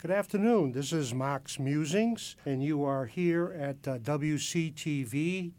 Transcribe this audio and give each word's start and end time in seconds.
Good 0.00 0.12
afternoon. 0.12 0.70
This 0.70 0.92
is 0.92 1.12
Mark's 1.12 1.58
Musings, 1.58 2.36
and 2.46 2.62
you 2.62 2.84
are 2.84 3.06
here 3.06 3.52
at 3.58 3.88
uh, 3.88 3.98
WCTV.org 3.98 5.54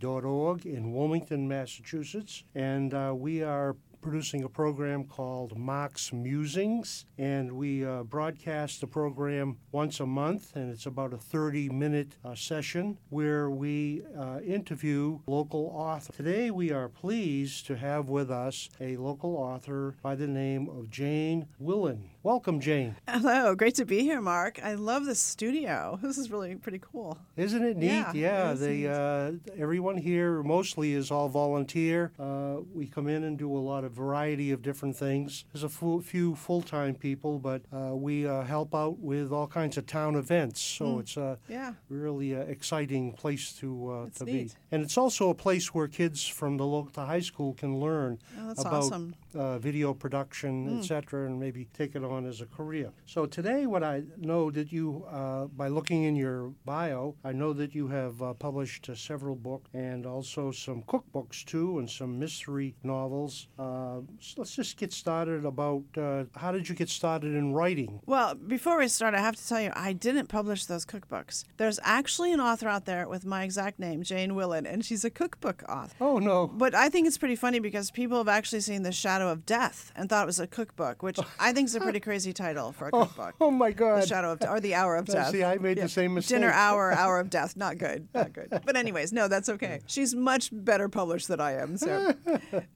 in 0.65 0.93
Wilmington, 0.93 1.45
Massachusetts. 1.45 2.45
And 2.55 2.93
uh, 2.93 3.13
we 3.13 3.43
are 3.43 3.75
producing 4.01 4.43
a 4.43 4.49
program 4.49 5.03
called 5.03 5.57
Mark's 5.57 6.13
Musings, 6.13 7.05
and 7.17 7.51
we 7.51 7.85
uh, 7.85 8.03
broadcast 8.03 8.81
the 8.81 8.87
program 8.87 9.57
once 9.71 9.99
a 9.99 10.05
month, 10.05 10.55
and 10.55 10.71
it's 10.71 10.85
about 10.85 11.13
a 11.13 11.17
30 11.17 11.69
minute 11.69 12.15
uh, 12.23 12.33
session 12.35 12.97
where 13.09 13.49
we 13.49 14.03
uh, 14.17 14.39
interview 14.39 15.19
local 15.27 15.71
authors. 15.75 16.15
Today, 16.15 16.49
we 16.51 16.71
are 16.71 16.87
pleased 16.87 17.67
to 17.67 17.75
have 17.75 18.09
with 18.09 18.31
us 18.31 18.69
a 18.79 18.95
local 18.97 19.35
author 19.35 19.95
by 20.01 20.15
the 20.15 20.27
name 20.27 20.69
of 20.69 20.89
Jane 20.89 21.47
Willan. 21.61 22.03
Welcome, 22.21 22.59
Jane. 22.59 22.97
Hello, 23.07 23.55
great 23.55 23.75
to 23.75 23.85
be 23.85 24.01
here, 24.01 24.19
Mark. 24.19 24.59
I 24.61 24.73
love 24.73 25.05
this 25.05 25.21
studio. 25.21 25.97
This 26.03 26.17
is 26.17 26.29
really 26.29 26.53
pretty 26.55 26.79
cool. 26.81 27.17
Isn't 27.37 27.63
it 27.63 27.77
neat? 27.77 27.87
Yeah, 27.87 28.11
Yeah, 28.13 28.51
it 28.51 28.55
they, 28.55 28.77
neat. 28.79 28.87
uh, 28.87 29.31
everyone 29.57 29.95
here 29.95 30.43
mostly 30.43 30.93
is 30.93 31.11
all 31.11 31.29
volunteer. 31.29 32.11
Uh, 32.19 32.57
we 32.73 32.87
come 32.87 33.07
in 33.07 33.23
and 33.23 33.37
do 33.37 33.55
a 33.55 33.57
lot 33.57 33.85
of 33.85 33.93
variety 33.93 34.51
of 34.51 34.61
different 34.61 34.97
things. 34.97 35.45
There's 35.53 35.63
a 35.63 35.69
fu- 35.69 36.01
few 36.01 36.35
full-time 36.35 36.95
people, 36.95 37.39
but 37.39 37.61
uh, 37.71 37.95
we 37.95 38.27
uh, 38.27 38.41
help 38.43 38.75
out 38.75 38.99
with 38.99 39.31
all 39.31 39.47
kinds 39.47 39.77
of 39.77 39.85
town 39.85 40.15
events. 40.15 40.59
So 40.59 40.99
it's 40.99 41.15
a 41.15 41.37
Yeah. 41.47 41.75
really 41.89 42.35
uh, 42.35 42.39
exciting 42.41 43.13
place 43.13 43.53
to 43.59 43.91
uh, 43.91 44.09
to 44.15 44.25
be. 44.25 44.51
And 44.71 44.83
it's 44.83 44.97
also 44.97 45.29
a 45.29 45.35
place 45.35 45.73
where 45.73 45.87
kids 45.87 46.27
from 46.27 46.57
the 46.57 46.65
local 46.65 47.05
high 47.05 47.21
school 47.21 47.53
can 47.53 47.79
learn 47.79 48.19
Oh, 48.37 48.47
that's 48.47 48.59
about 48.61 48.73
awesome. 48.73 49.15
Uh, 49.35 49.59
video 49.59 49.93
production, 49.93 50.67
Hmm. 50.67 50.79
etc., 50.79 51.27
and 51.27 51.39
maybe 51.39 51.65
take 51.73 51.95
it 51.95 52.03
on 52.03 52.25
as 52.25 52.41
a 52.41 52.47
career. 52.47 52.91
So 53.05 53.27
today, 53.27 53.67
what 53.67 53.83
I 53.83 54.01
know 54.17 54.49
that 54.49 54.71
you, 54.71 55.05
uh, 55.07 55.45
by 55.45 55.67
looking 55.67 56.03
in 56.03 56.15
your 56.15 56.49
bio, 56.65 57.15
I 57.23 57.31
know 57.31 57.53
that 57.53 57.75
you 57.75 57.87
have 57.89 58.19
uh, 58.23 58.33
published 58.33 58.89
uh, 58.89 58.95
several 58.95 59.35
books 59.35 59.69
and 59.73 60.07
also 60.07 60.51
some 60.51 60.81
cookbooks 60.83 61.45
too, 61.45 61.77
and 61.77 61.87
some 61.87 62.17
mystery 62.17 62.73
novels. 62.83 63.47
Uh, 63.59 64.01
so 64.19 64.33
let's 64.37 64.55
just 64.55 64.77
get 64.77 64.91
started 64.91 65.45
about 65.45 65.83
uh, 65.95 66.23
how 66.35 66.51
did 66.51 66.67
you 66.67 66.73
get 66.73 66.89
started 66.89 67.35
in 67.35 67.53
writing? 67.53 67.99
Well, 68.07 68.33
before 68.33 68.79
we 68.79 68.87
start, 68.87 69.13
I 69.13 69.19
have 69.21 69.35
to 69.35 69.47
tell 69.47 69.61
you, 69.61 69.71
I 69.75 69.93
didn't 69.93 70.27
publish 70.27 70.65
those 70.65 70.85
cookbooks. 70.87 71.45
There's 71.57 71.79
actually 71.83 72.33
an 72.33 72.39
author 72.39 72.67
out 72.67 72.85
there 72.85 73.07
with 73.07 73.25
my 73.25 73.43
exact 73.43 73.77
name, 73.79 74.01
Jane 74.01 74.31
Willan, 74.31 74.65
and 74.65 74.83
she's 74.83 75.05
a 75.05 75.11
cookbook 75.11 75.63
author. 75.69 75.95
Oh 76.01 76.17
no. 76.17 76.47
But 76.47 76.73
I 76.73 76.89
think 76.89 77.05
it's 77.05 77.19
pretty 77.19 77.35
funny 77.35 77.59
because 77.59 77.91
people 77.91 78.17
have 78.17 78.27
actually 78.27 78.61
seen 78.61 78.81
The 78.81 78.91
Shadow 78.91 79.18
of 79.27 79.45
Death 79.45 79.91
and 79.95 80.09
thought 80.09 80.23
it 80.23 80.27
was 80.27 80.39
a 80.39 80.47
cookbook, 80.47 81.03
which 81.03 81.19
I 81.39 81.51
think 81.51 81.65
is 81.67 81.75
a 81.75 81.79
pretty 81.81 81.99
crazy 81.99 82.31
title 82.33 82.71
for 82.71 82.87
a 82.87 82.91
cookbook. 82.99 83.35
Oh 83.41 83.51
my 83.51 83.71
God. 83.71 84.03
The 84.03 84.07
Shadow 84.07 84.31
of 84.33 84.41
or 84.47 84.59
the 84.59 84.75
Hour 84.75 84.95
of 84.95 85.05
Death. 85.07 85.31
see, 85.31 85.43
I 85.43 85.57
made 85.57 85.77
the 85.79 85.89
same 85.89 86.13
mistake. 86.13 86.37
Dinner 86.37 86.51
hour, 86.51 86.91
hour 86.93 87.19
of 87.19 87.29
death. 87.29 87.57
Not 87.57 87.77
good. 87.77 88.07
Not 88.13 88.33
good. 88.33 88.49
But 88.65 88.75
anyways, 88.75 89.11
no, 89.11 89.27
that's 89.27 89.49
okay. 89.49 89.81
She's 89.87 90.13
much 90.15 90.49
better 90.53 90.87
published 90.89 91.27
than 91.27 91.39
I 91.41 91.53
am. 91.53 91.77
So, 91.77 92.13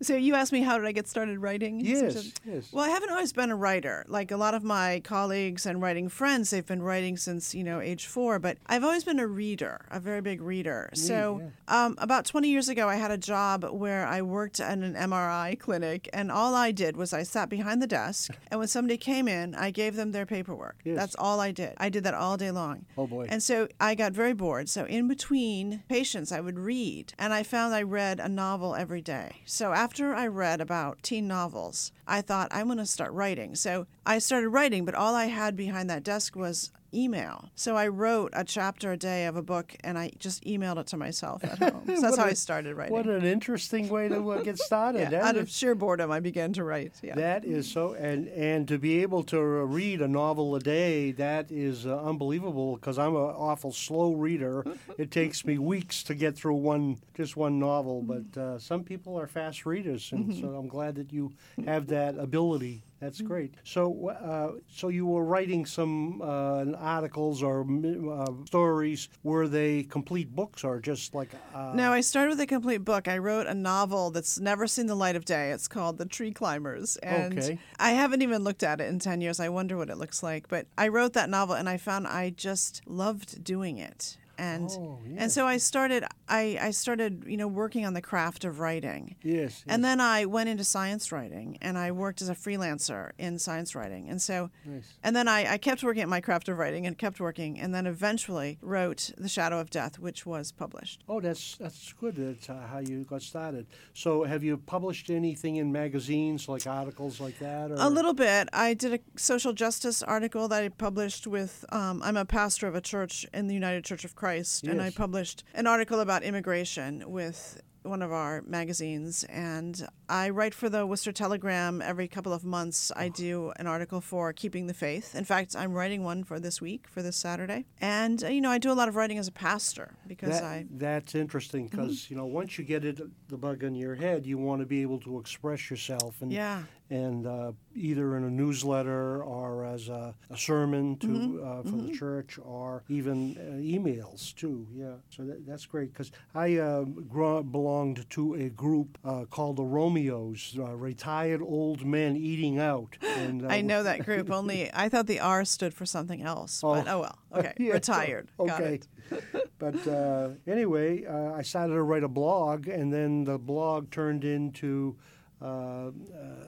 so 0.02 0.16
you 0.16 0.36
asked 0.36 0.52
me 0.52 0.62
how 0.62 0.78
did 0.78 0.88
I 0.88 0.92
get 0.92 1.08
started 1.08 1.40
writing? 1.40 1.80
Yes, 1.80 2.34
yes. 2.46 2.72
Well, 2.74 2.84
I 2.86 2.90
haven't 2.90 3.12
always 3.12 3.32
been 3.34 3.52
a 3.52 3.56
writer. 3.56 4.06
Like 4.08 4.32
a 4.32 4.38
lot 4.38 4.54
of 4.54 4.64
my 4.64 5.02
colleagues 5.04 5.66
and 5.66 5.82
writing 5.82 6.10
friends, 6.10 6.50
they've 6.50 6.66
been 6.66 6.82
writing 6.82 7.18
since 7.18 7.54
you 7.54 7.64
know 7.64 7.80
age 7.80 8.08
four. 8.08 8.40
But 8.40 8.58
I've 8.66 8.84
always 8.84 9.04
been 9.04 9.20
a 9.20 9.28
reader, 9.28 9.86
a 9.92 10.00
very 10.00 10.22
big 10.22 10.42
reader. 10.42 10.90
so 10.94 11.52
um, 11.68 11.96
about 12.00 12.26
20 12.26 12.48
years 12.50 12.70
ago, 12.70 12.88
I 12.90 12.96
had 12.96 13.12
a 13.12 13.18
job 13.18 13.64
where 13.72 14.06
I 14.06 14.22
worked 14.22 14.60
at 14.60 14.78
an 14.78 14.94
MRI 14.96 15.60
clinic, 15.60 16.10
and 16.14 16.32
all 16.34 16.56
I 16.56 16.72
did 16.72 16.98
was 16.98 17.14
I 17.14 17.24
sat 17.24 17.50
behind 17.50 17.82
the 17.82 17.88
desk, 17.88 18.32
and 18.48 18.60
when 18.60 18.68
somebody 18.68 18.98
came 18.98 19.28
in, 19.28 19.56
I 19.56 19.72
gave 19.72 19.96
them 19.96 20.12
their 20.12 20.26
paperwork. 20.26 20.78
Yes. 20.84 20.98
That's 20.98 21.16
all 21.16 21.40
I 21.40 21.52
did. 21.52 21.74
I 21.78 21.90
did 21.90 22.04
that 22.04 22.14
all 22.14 22.38
day 22.38 22.52
long. 22.52 22.86
Oh, 22.98 23.08
boy. 23.08 23.28
And 23.30 23.42
so 23.42 23.68
I 23.80 23.96
got 23.96 24.12
very 24.12 24.34
bored. 24.34 24.70
So 24.70 24.86
in 24.86 25.08
between 25.08 25.84
patients, 25.88 26.32
I 26.32 26.40
would 26.40 26.60
read, 26.60 27.14
and 27.18 27.34
I 27.34 27.44
found 27.44 27.74
I 27.74 27.84
read 27.84 28.20
a 28.20 28.30
novel 28.30 28.76
every 28.76 29.02
day. 29.02 29.42
So 29.46 29.72
after 29.72 30.14
I 30.14 30.28
read 30.28 30.60
about 30.60 31.04
teen 31.04 31.28
novels, 31.28 31.92
I 32.08 32.22
thought 32.22 32.50
I'm 32.52 32.66
going 32.66 32.78
to 32.80 32.86
start 32.86 33.12
writing. 33.14 33.56
So 33.56 33.88
I 34.06 34.20
started 34.20 34.50
writing, 34.50 34.86
but 34.86 34.96
all 34.96 35.16
I 35.16 35.26
had 35.26 35.56
behind 35.56 35.90
that 35.90 36.04
desk 36.04 36.36
was 36.36 36.72
email. 36.94 37.50
So 37.56 37.76
I 37.76 37.88
wrote 37.88 38.32
a 38.34 38.44
chapter 38.44 38.92
a 38.92 38.98
day 38.98 39.26
of 39.26 39.36
a 39.36 39.42
book, 39.42 39.76
and 39.84 39.98
I 39.98 40.12
just 40.20 40.44
emailed 40.46 40.78
it 40.80 40.88
to 40.88 40.98
myself 40.98 41.44
at 41.44 41.60
home. 41.74 41.84
So 41.88 42.02
that's 42.02 42.18
how 42.18 42.26
a- 42.26 42.28
I 42.28 42.34
started 42.34 42.76
writing. 42.76 42.94
What 42.94 43.08
an 43.08 43.26
interesting 43.26 43.90
way 43.90 44.08
to 44.10 44.32
uh, 44.32 44.42
get 44.42 44.58
started. 44.60 45.10
yeah, 45.12 45.28
out 45.28 45.36
is- 45.36 45.44
of 45.44 45.50
sheer 45.50 45.76
boredom, 45.76 46.12
I 46.12 46.20
began 46.20 46.54
to 46.54 46.64
write. 46.64 46.94
Yeah. 47.02 47.16
That 47.16 47.46
is 47.46 47.72
so, 47.72 47.94
and 47.94 48.28
and 48.30 48.68
to 48.68 48.78
be 48.78 49.02
able 49.02 49.24
to 49.24 49.38
uh, 49.38 49.42
read 49.66 50.02
a 50.02 50.08
novel 50.08 50.56
a 50.56 50.60
day, 50.60 51.12
that 51.14 51.52
is 51.52 51.86
uh, 51.86 52.02
unbelievable. 52.04 52.76
Because 52.76 52.98
I'm 53.00 53.16
an 53.16 53.22
awful 53.22 53.72
slow 53.72 54.14
reader. 54.14 54.64
it 54.98 55.12
takes 55.12 55.46
me 55.46 55.58
weeks 55.58 56.04
to 56.04 56.16
get 56.16 56.36
through 56.36 56.56
one 56.56 56.98
just 57.16 57.36
one 57.38 57.60
novel. 57.60 58.02
But 58.02 58.40
uh, 58.40 58.60
some 58.60 58.84
people 58.84 59.20
are 59.20 59.28
fast 59.28 59.66
readers, 59.66 60.12
and 60.12 60.34
so 60.36 60.48
I'm 60.56 60.68
glad 60.68 60.96
that 60.96 61.12
you 61.14 61.34
have 61.66 61.88
that 61.88 62.18
ability. 62.18 62.84
That's 63.04 63.22
great. 63.22 63.56
So, 63.66 64.10
uh, 64.10 64.60
so 64.70 64.88
you 64.88 65.06
were 65.06 65.26
writing 65.26 65.66
some 65.66 66.22
uh, 66.22 66.66
articles 66.78 67.44
or 67.44 67.62
uh, 67.64 68.32
stories. 68.46 69.10
Were 69.24 69.50
they 69.50 69.84
complete 69.84 70.34
books 70.34 70.64
or 70.64 70.80
just 70.80 71.14
like? 71.14 71.32
Uh, 71.54 71.74
No, 71.76 71.92
I 71.92 72.00
started 72.00 72.30
with 72.30 72.40
a 72.40 72.48
complete 72.48 72.86
book. 72.86 73.10
I 73.10 73.18
wrote 73.18 73.46
a 73.48 73.54
novel 73.54 74.10
that's 74.12 74.40
never 74.40 74.68
seen 74.68 74.88
the 74.88 74.96
light 74.96 75.18
of 75.18 75.26
day. 75.26 75.52
It's 75.52 75.68
called 75.68 75.98
The 75.98 76.06
Tree 76.06 76.32
Climbers. 76.32 76.96
And 76.98 77.38
Okay. 77.38 77.60
I 77.78 77.92
haven't 77.92 78.22
even 78.22 78.42
looked 78.42 78.64
at 78.64 78.80
it 78.80 78.88
in 78.88 79.00
10 79.00 79.20
years. 79.20 79.42
I 79.42 79.50
wonder 79.50 79.76
what 79.76 79.90
it 79.90 79.98
looks 79.98 80.24
like. 80.24 80.48
But 80.48 80.68
I 80.78 80.88
wrote 80.88 81.12
that 81.14 81.30
novel 81.30 81.56
and 81.56 81.68
I 81.68 81.76
found 81.76 82.08
I 82.08 82.30
just 82.30 82.82
loved 82.88 83.44
doing 83.44 83.80
it. 83.80 84.18
And 84.38 84.70
Oh, 84.72 85.00
yes. 85.08 85.18
and 85.22 85.32
so 85.32 85.46
I 85.46 85.58
started 85.58 86.04
I, 86.28 86.58
I 86.60 86.72
started, 86.72 87.24
you 87.28 87.38
know, 87.38 87.48
working 87.48 87.86
on 87.86 87.94
the 87.94 88.02
craft 88.02 88.46
of 88.46 88.60
writing. 88.60 89.16
Yes. 89.22 89.64
And 89.68 89.84
then 89.84 90.00
I 90.02 90.26
went 90.26 90.50
into 90.50 90.64
science 90.64 91.12
writing 91.12 91.58
and 91.62 91.78
I 91.78 91.92
worked 91.92 92.22
as 92.22 92.30
a 92.30 92.34
freelancer 92.36 93.12
in 93.20 93.38
science 93.40 93.76
writing. 93.76 94.10
And 94.10 94.22
so 94.22 94.50
Nice. 94.66 94.94
and 95.04 95.16
then 95.16 95.28
I, 95.28 95.54
I 95.54 95.58
kept 95.58 95.84
working 95.84 96.02
at 96.02 96.10
my 96.10 96.22
craft 96.22 96.50
of 96.50 96.58
writing 96.58 96.88
and 96.88 96.98
kept 96.98 97.20
working 97.20 97.60
and 97.60 97.74
then 97.76 97.86
eventually 97.86 98.58
wrote 98.62 99.12
The 99.18 99.30
Shadow 99.30 99.60
of 99.60 99.70
Death, 99.70 100.00
which 100.00 100.26
was 100.26 100.52
published. 100.52 101.04
Oh, 101.08 101.20
that's 101.22 101.58
that's 101.58 101.94
good. 101.94 102.16
That's 102.16 102.50
uh, 102.50 102.66
how 102.72 102.80
you 102.80 103.04
got 103.04 103.22
started. 103.22 103.68
So, 103.94 104.24
have 104.24 104.44
you 104.44 104.58
published 104.58 105.10
anything 105.10 105.58
in 105.58 105.72
magazines, 105.72 106.48
like 106.50 106.66
articles 106.66 107.20
like 107.20 107.38
that? 107.40 107.72
Or? 107.72 107.76
A 107.78 107.90
little 107.90 108.14
bit. 108.14 108.50
I 108.54 108.74
did 108.74 108.94
a 108.94 109.00
social 109.20 109.54
justice 109.54 110.02
article 110.02 110.48
that 110.48 110.64
I 110.64 110.70
published 110.70 111.28
with. 111.28 111.66
Um, 111.70 112.02
I'm 112.04 112.18
a 112.18 112.26
pastor 112.26 112.68
of 112.68 112.76
a 112.76 112.82
church 112.82 113.26
in 113.34 113.48
the 113.48 113.54
United 113.54 113.84
Church 113.86 114.04
of 114.06 114.16
Christ, 114.16 114.23
and 114.72 114.82
I 114.82 114.90
published 114.90 115.44
an 115.54 115.68
article 115.68 116.00
about 116.00 116.24
immigration 116.24 117.04
with 117.08 117.62
one 117.84 118.02
of 118.02 118.12
our 118.12 118.42
magazines. 118.48 119.24
And 119.26 119.86
I 120.10 120.30
write 120.30 120.54
for 120.54 120.70
the 120.70 120.86
Worcester 120.86 121.12
Telegram 121.14 121.82
every 121.82 122.08
couple 122.08 122.34
of 122.34 122.44
months. 122.44 122.92
I 122.96 123.08
do 123.10 123.54
an 123.58 123.68
article 123.68 124.02
for 124.02 124.34
Keeping 124.34 124.68
the 124.68 124.74
Faith. 124.74 125.16
In 125.16 125.24
fact, 125.24 125.56
I'm 125.56 125.72
writing 125.74 126.04
one 126.04 126.24
for 126.24 126.40
this 126.40 126.60
week, 126.62 126.88
for 126.90 127.02
this 127.02 127.16
Saturday. 127.16 127.66
And 127.80 128.24
uh, 128.24 128.28
you 128.28 128.42
know, 128.42 128.52
I 128.52 128.58
do 128.58 128.72
a 128.72 128.74
lot 128.74 128.90
of 128.90 128.96
writing 128.96 129.18
as 129.18 129.28
a 129.28 129.32
pastor 129.32 129.94
because 130.08 130.32
That, 130.32 130.44
I. 130.44 130.66
that's 130.72 131.16
interesting 131.16 131.68
because 131.68 132.10
you 132.12 132.18
know 132.18 132.26
once 132.26 132.58
you 132.58 132.64
get 132.66 132.84
it 132.84 133.00
the 133.30 133.38
bug 133.38 133.64
in 133.64 133.76
your 133.76 133.96
head, 133.96 134.26
you 134.26 134.38
want 134.38 134.62
to 134.62 134.66
be 134.66 134.82
able 134.82 135.00
to 135.02 135.20
express 135.20 135.70
yourself 135.70 136.22
and 136.22 136.32
Yeah. 136.32 136.64
and 136.90 137.26
uh, 137.26 137.54
either 137.74 138.18
in 138.18 138.24
a 138.26 138.30
newsletter 138.30 139.24
or 139.24 139.64
as 139.66 139.88
a, 139.88 140.14
a 140.30 140.38
sermon 140.38 140.98
to 140.98 141.08
Mm-hmm. 141.08 141.48
uh, 141.48 141.62
for 141.64 141.78
the 141.88 141.94
church 141.94 142.38
or 142.44 142.84
even 142.90 143.38
uh, 143.38 143.56
emails 143.62 144.36
too. 144.36 144.68
Yeah, 144.74 144.94
so 145.10 145.24
that, 145.24 145.46
that's 145.48 145.66
great 145.66 145.94
because 145.94 146.12
I 146.36 146.58
uh, 146.58 146.84
gro- 146.84 147.42
belonged 147.44 148.10
to 148.12 148.34
a 148.36 148.50
group 148.50 148.98
uh, 149.06 149.26
called 149.30 149.56
the 149.58 149.64
Uh, 150.12 150.76
retired 150.76 151.42
old 151.42 151.86
men 151.86 152.16
eating 152.18 152.60
out. 152.60 152.98
And 153.24 153.44
uh, 153.46 153.48
I 153.48 153.62
know 153.62 153.84
that 153.84 154.04
group. 154.06 154.30
Only 154.32 154.70
I 154.74 154.90
thought 154.90 155.08
the 155.08 155.20
R 155.20 155.46
stood 155.46 155.74
for 155.74 155.86
something 155.86 156.22
else. 156.24 156.62
But 156.62 156.88
oh 156.88 157.00
well. 157.02 157.18
Okay. 157.40 157.54
Yeah, 157.58 157.74
Retired. 157.74 158.30
Got 158.38 158.50
Okay. 158.62 158.80
it. 159.12 159.50
but 159.60 159.88
uh, 159.88 160.30
anyway, 160.48 161.06
uh, 161.06 161.34
I 161.34 161.42
started 161.42 161.74
to 161.74 161.82
write 161.82 162.04
a 162.04 162.08
blog, 162.08 162.68
and 162.68 162.92
then 162.94 163.24
the 163.24 163.38
blog 163.38 163.90
turned 163.92 164.24
into 164.24 164.96
uh, 165.44 165.92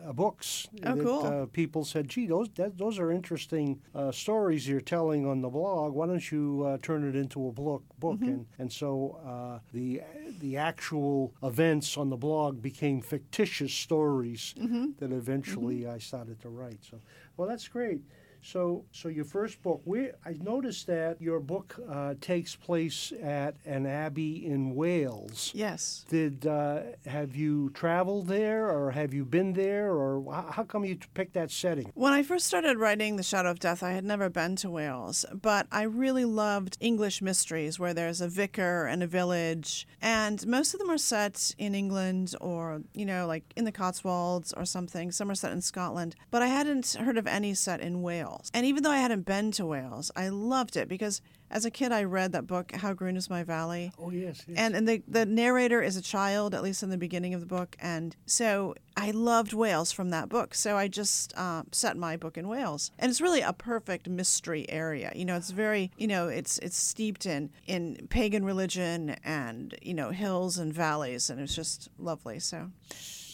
uh, 0.09 0.13
books. 0.13 0.68
Oh, 0.86 0.95
that, 0.95 1.03
cool. 1.03 1.25
Uh, 1.25 1.45
people 1.47 1.83
said, 1.83 2.07
"Gee, 2.07 2.27
those 2.27 2.50
that, 2.56 2.77
those 2.77 2.97
are 3.00 3.12
interesting 3.12 3.81
uh, 3.94 4.12
stories 4.12 4.68
you're 4.68 4.80
telling 4.81 5.25
on 5.27 5.42
the 5.42 5.50
blog. 5.50 5.94
Why 5.94 6.07
don't 6.07 6.31
you 6.31 6.63
uh, 6.65 6.77
turn 6.81 7.07
it 7.07 7.15
into 7.15 7.47
a 7.47 7.51
book?" 7.51 7.83
Book, 8.00 8.15
Mm-hmm. 8.19 8.30
and 8.30 8.45
and 8.59 8.71
so 8.71 9.19
uh, 9.25 9.59
the 9.74 10.01
the 10.39 10.57
actual 10.57 11.33
events 11.44 11.97
on 11.97 12.09
the 12.09 12.18
blog 12.18 12.62
became 12.62 13.01
fictitious 13.01 13.74
stories 13.74 14.53
Mm-hmm. 14.57 14.86
that 15.00 15.12
eventually 15.12 15.88
I 15.88 15.98
started 16.00 16.39
to 16.41 16.50
write. 16.50 16.80
So, 16.89 17.00
well, 17.38 17.48
that's 17.48 17.68
great. 17.68 18.01
So, 18.41 18.85
so 18.91 19.09
your 19.09 19.25
first 19.25 19.61
book, 19.63 19.81
where 19.85 20.13
I 20.25 20.33
noticed 20.33 20.87
that 20.87 21.21
your 21.21 21.39
book 21.39 21.75
uh, 21.89 22.15
takes 22.21 22.55
place 22.55 23.11
at 23.21 23.55
an 23.65 23.85
abbey 23.85 24.45
in 24.45 24.75
Wales. 24.75 25.51
Yes. 25.53 26.05
Did 26.09 26.45
uh, 26.45 26.81
have 27.05 27.35
you 27.35 27.71
traveled 27.71 28.27
there, 28.27 28.69
or 28.69 28.91
have 28.91 29.13
you 29.13 29.25
been 29.25 29.53
there, 29.53 29.91
or 29.91 30.23
how, 30.31 30.51
how 30.51 30.63
come 30.63 30.85
you 30.85 30.97
picked 31.13 31.33
that 31.33 31.51
setting? 31.51 31.91
When 31.95 32.13
I 32.13 32.23
first 32.23 32.45
started 32.45 32.77
writing 32.77 33.15
The 33.15 33.23
Shadow 33.23 33.51
of 33.51 33.59
Death, 33.59 33.81
I 33.81 33.91
had 33.91 34.05
never 34.05 34.29
been 34.29 34.55
to 34.57 34.69
Wales, 34.69 35.25
but 35.33 35.67
I 35.71 35.83
really 35.83 36.25
loved 36.25 36.77
English 36.79 37.21
mysteries 37.21 37.79
where 37.79 37.93
there's 37.93 38.21
a 38.21 38.27
vicar 38.27 38.85
and 38.85 39.01
a 39.01 39.07
village, 39.07 39.88
and 40.01 40.45
most 40.45 40.73
of 40.73 40.79
them 40.79 40.91
are 40.91 40.97
set 40.97 41.55
in 41.57 41.73
England 41.73 42.35
or, 42.41 42.81
you 42.93 43.05
know, 43.05 43.25
like 43.27 43.43
in 43.55 43.65
the 43.65 43.71
Cotswolds 43.71 44.53
or 44.53 44.65
something. 44.65 45.11
Some 45.11 45.31
are 45.31 45.35
set 45.35 45.51
in 45.51 45.61
Scotland, 45.61 46.15
but 46.31 46.41
I 46.41 46.47
hadn't 46.47 46.93
heard 46.93 47.17
of 47.17 47.27
any 47.27 47.53
set 47.53 47.81
in 47.81 48.01
Wales. 48.01 48.34
And 48.53 48.65
even 48.65 48.83
though 48.83 48.91
I 48.91 48.97
hadn't 48.97 49.25
been 49.25 49.51
to 49.53 49.65
Wales, 49.65 50.11
I 50.15 50.29
loved 50.29 50.75
it 50.75 50.87
because 50.87 51.21
as 51.51 51.65
a 51.65 51.71
kid 51.71 51.91
I 51.91 52.03
read 52.03 52.31
that 52.31 52.47
book, 52.47 52.71
How 52.73 52.93
Green 52.93 53.15
Is 53.15 53.29
My 53.29 53.43
Valley. 53.43 53.91
Oh 53.99 54.09
yes, 54.09 54.43
yes. 54.47 54.57
And 54.57 54.75
and 54.75 54.87
the, 54.87 55.03
the 55.07 55.25
narrator 55.25 55.81
is 55.81 55.95
a 55.95 56.01
child, 56.01 56.53
at 56.53 56.63
least 56.63 56.83
in 56.83 56.89
the 56.89 56.97
beginning 56.97 57.33
of 57.33 57.39
the 57.39 57.45
book. 57.45 57.75
And 57.79 58.15
so 58.25 58.75
I 58.97 59.11
loved 59.11 59.53
Wales 59.53 59.91
from 59.91 60.09
that 60.09 60.29
book. 60.29 60.55
So 60.55 60.77
I 60.77 60.87
just 60.87 61.33
uh, 61.37 61.63
set 61.71 61.97
my 61.97 62.17
book 62.17 62.37
in 62.37 62.47
Wales. 62.47 62.91
And 62.97 63.09
it's 63.09 63.21
really 63.21 63.41
a 63.41 63.53
perfect 63.53 64.09
mystery 64.09 64.69
area. 64.69 65.11
You 65.15 65.25
know, 65.25 65.35
it's 65.35 65.51
very, 65.51 65.91
you 65.97 66.07
know, 66.07 66.27
it's 66.27 66.57
it's 66.59 66.77
steeped 66.77 67.25
in, 67.25 67.51
in 67.67 68.07
pagan 68.09 68.43
religion 68.43 69.15
and, 69.23 69.75
you 69.81 69.93
know, 69.93 70.09
hills 70.09 70.57
and 70.57 70.73
valleys. 70.73 71.29
And 71.29 71.39
it's 71.39 71.55
just 71.55 71.89
lovely. 71.99 72.39
So. 72.39 72.71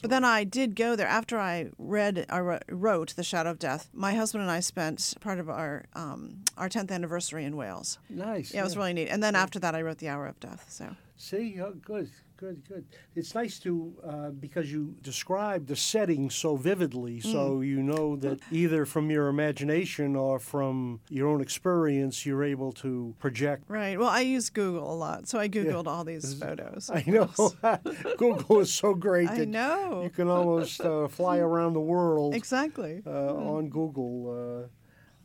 But 0.01 0.09
then 0.09 0.25
I 0.25 0.43
did 0.43 0.75
go 0.75 0.95
there 0.95 1.07
after 1.07 1.39
I 1.39 1.69
read, 1.77 2.25
I 2.29 2.39
wrote 2.69 3.15
*The 3.15 3.23
Shadow 3.23 3.51
of 3.51 3.59
Death*. 3.59 3.89
My 3.93 4.13
husband 4.13 4.41
and 4.41 4.51
I 4.51 4.59
spent 4.59 5.13
part 5.21 5.39
of 5.39 5.49
our 5.49 5.85
um, 5.93 6.43
our 6.57 6.69
10th 6.69 6.91
anniversary 6.91 7.45
in 7.45 7.55
Wales. 7.55 7.99
nice. 8.09 8.53
Yeah, 8.53 8.61
it 8.61 8.63
was 8.63 8.75
really 8.77 8.93
neat. 8.93 9.07
And 9.09 9.21
then 9.21 9.35
after 9.35 9.59
that, 9.59 9.75
I 9.75 9.81
wrote 9.81 9.99
*The 9.99 10.09
Hour 10.09 10.25
of 10.27 10.39
Death*. 10.39 10.65
So 10.69 10.95
See, 11.21 11.61
oh, 11.61 11.73
good, 11.85 12.09
good, 12.35 12.67
good. 12.67 12.83
It's 13.15 13.35
nice 13.35 13.59
to 13.59 13.93
uh, 14.03 14.29
because 14.31 14.71
you 14.71 14.95
describe 15.03 15.67
the 15.67 15.75
setting 15.75 16.31
so 16.31 16.55
vividly, 16.55 17.19
so 17.19 17.61
you 17.61 17.83
know 17.83 18.15
that 18.15 18.39
either 18.51 18.87
from 18.87 19.11
your 19.11 19.27
imagination 19.27 20.15
or 20.15 20.39
from 20.39 20.99
your 21.09 21.27
own 21.27 21.39
experience, 21.39 22.25
you're 22.25 22.43
able 22.43 22.71
to 22.85 23.13
project. 23.19 23.65
right. 23.67 23.99
Well, 23.99 24.09
I 24.09 24.21
use 24.21 24.49
Google 24.49 24.91
a 24.91 24.97
lot, 24.97 25.27
so 25.27 25.37
I 25.37 25.47
googled 25.47 25.85
all 25.85 26.03
these 26.03 26.33
photos. 26.33 26.89
I 26.91 27.03
know 27.05 27.29
Google 28.17 28.59
is 28.59 28.73
so 28.73 28.95
great 28.95 29.29
I 29.29 29.45
know. 29.45 30.01
you 30.01 30.09
can 30.09 30.27
almost 30.27 30.81
uh, 30.81 31.07
fly 31.07 31.37
around 31.37 31.73
the 31.73 31.81
world 31.81 32.33
Exactly. 32.33 33.03
uh, 33.05 33.35
on 33.35 33.69
Google. 33.69 34.69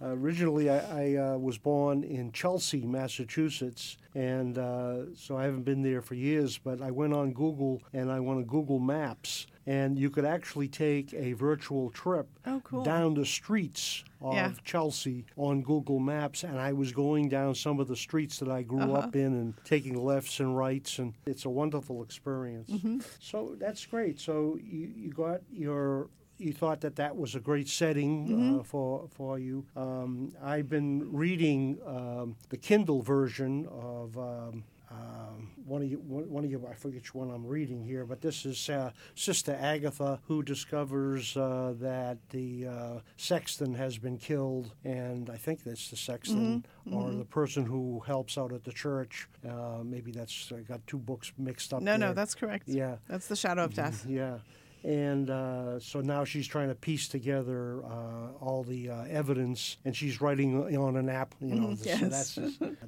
Uh, 0.02 0.08
originally, 0.08 0.68
I, 0.68 0.78
I 0.78 1.16
uh, 1.16 1.38
was 1.38 1.56
born 1.58 2.02
in 2.04 2.30
Chelsea, 2.32 2.84
Massachusetts, 2.84 3.96
and 4.14 4.58
uh, 4.58 5.14
so 5.14 5.36
I 5.38 5.44
haven't 5.44 5.62
been 5.64 5.82
there 5.82 6.02
for 6.02 6.14
years. 6.14 6.58
But 6.58 6.82
I 6.82 6.90
went 6.90 7.14
on 7.14 7.32
Google 7.32 7.82
and 7.92 8.10
I 8.10 8.20
went 8.20 8.38
on 8.38 8.44
Google 8.44 8.78
Maps, 8.78 9.46
and 9.66 9.98
you 9.98 10.10
could 10.10 10.24
actually 10.26 10.68
take 10.68 11.14
a 11.14 11.32
virtual 11.32 11.90
trip 11.90 12.28
Oh, 12.46 12.60
cool. 12.62 12.82
down 12.84 13.14
the 13.14 13.24
streets 13.24 14.04
of 14.20 14.34
Yeah. 14.34 14.52
Chelsea 14.64 15.24
on 15.36 15.62
Google 15.62 15.98
Maps, 15.98 16.44
and 16.44 16.58
I 16.58 16.72
was 16.74 16.92
going 16.92 17.28
down 17.30 17.54
some 17.54 17.80
of 17.80 17.88
the 17.88 17.96
streets 17.96 18.38
that 18.40 18.50
I 18.50 18.62
grew 18.62 18.80
Uh-huh. 18.82 18.92
up 19.08 19.16
in 19.16 19.32
and 19.34 19.54
taking 19.64 19.96
lefts 19.96 20.40
and 20.40 20.56
rights, 20.56 20.98
and 20.98 21.14
it's 21.26 21.46
a 21.46 21.50
wonderful 21.50 22.02
experience. 22.02 22.68
Mm-hmm. 22.70 22.98
So 23.20 23.56
that's 23.58 23.84
great. 23.86 24.20
So 24.20 24.58
you, 24.62 24.90
you 24.94 25.10
got 25.10 25.40
your 25.50 26.08
you 26.38 26.52
thought 26.52 26.80
that 26.82 26.96
that 26.96 27.16
was 27.16 27.34
a 27.34 27.40
great 27.40 27.68
setting 27.68 28.28
Mm-hmm. 28.28 28.60
uh, 28.60 28.62
for 28.62 29.08
for 29.14 29.38
you. 29.38 29.64
Um, 29.76 30.32
I've 30.42 30.68
been 30.68 31.12
reading 31.12 31.78
um, 31.86 32.36
the 32.48 32.56
Kindle 32.56 33.02
version 33.02 33.66
of. 33.70 34.16
Um, 34.18 34.64
um, 34.88 35.50
one 35.66 35.82
of 35.82 35.90
you, 35.90 35.98
one 35.98 36.44
of 36.44 36.50
you, 36.50 36.64
I 36.70 36.74
forget 36.74 37.00
which 37.00 37.12
one 37.12 37.28
I'm 37.32 37.44
reading 37.44 37.82
here, 37.84 38.04
but 38.06 38.20
this 38.20 38.46
is 38.46 38.68
uh, 38.70 38.92
Sister 39.16 39.58
Agatha 39.60 40.20
who 40.28 40.44
discovers 40.44 41.36
uh, 41.36 41.74
that 41.80 42.18
the 42.30 42.68
uh, 42.68 43.00
sexton 43.16 43.74
has 43.74 43.98
been 43.98 44.16
killed, 44.16 44.72
and 44.84 45.28
I 45.28 45.36
think 45.38 45.64
that's 45.64 45.90
the 45.90 45.96
sexton 45.96 46.64
or 46.92 47.10
the 47.10 47.24
person 47.24 47.66
who 47.66 48.00
helps 48.06 48.38
out 48.38 48.52
at 48.52 48.62
the 48.62 48.72
church. 48.72 49.28
Uh, 49.46 49.78
maybe 49.84 50.12
that's 50.12 50.52
I 50.56 50.60
got 50.60 50.86
two 50.86 50.98
books 50.98 51.32
mixed 51.36 51.74
up. 51.74 51.82
no, 51.82 51.90
there. 51.90 51.98
no, 51.98 52.12
that's 52.14 52.36
correct. 52.36 52.68
yeah. 52.68 52.96
That's 53.08 53.26
the 53.26 53.36
Shadow 53.36 53.64
of 53.64 53.74
Death. 53.74 54.06
Yeah. 54.08 54.38
And 54.86 55.30
uh, 55.30 55.80
so 55.80 56.00
now 56.00 56.24
she's 56.24 56.46
trying 56.46 56.68
to 56.68 56.76
piece 56.76 57.08
together 57.08 57.82
uh, 57.84 58.30
all 58.40 58.62
the 58.62 58.88
uh, 58.90 59.02
evidence, 59.08 59.78
and 59.84 59.96
she's 59.96 60.20
writing 60.20 60.76
on 60.76 60.96
an 60.96 61.08
app. 61.08 61.34
You 61.40 61.56
know, 61.56 61.70
Mhm, 61.72 61.78
so 61.80 62.06
yes. 62.08 62.08
that's 62.08 62.38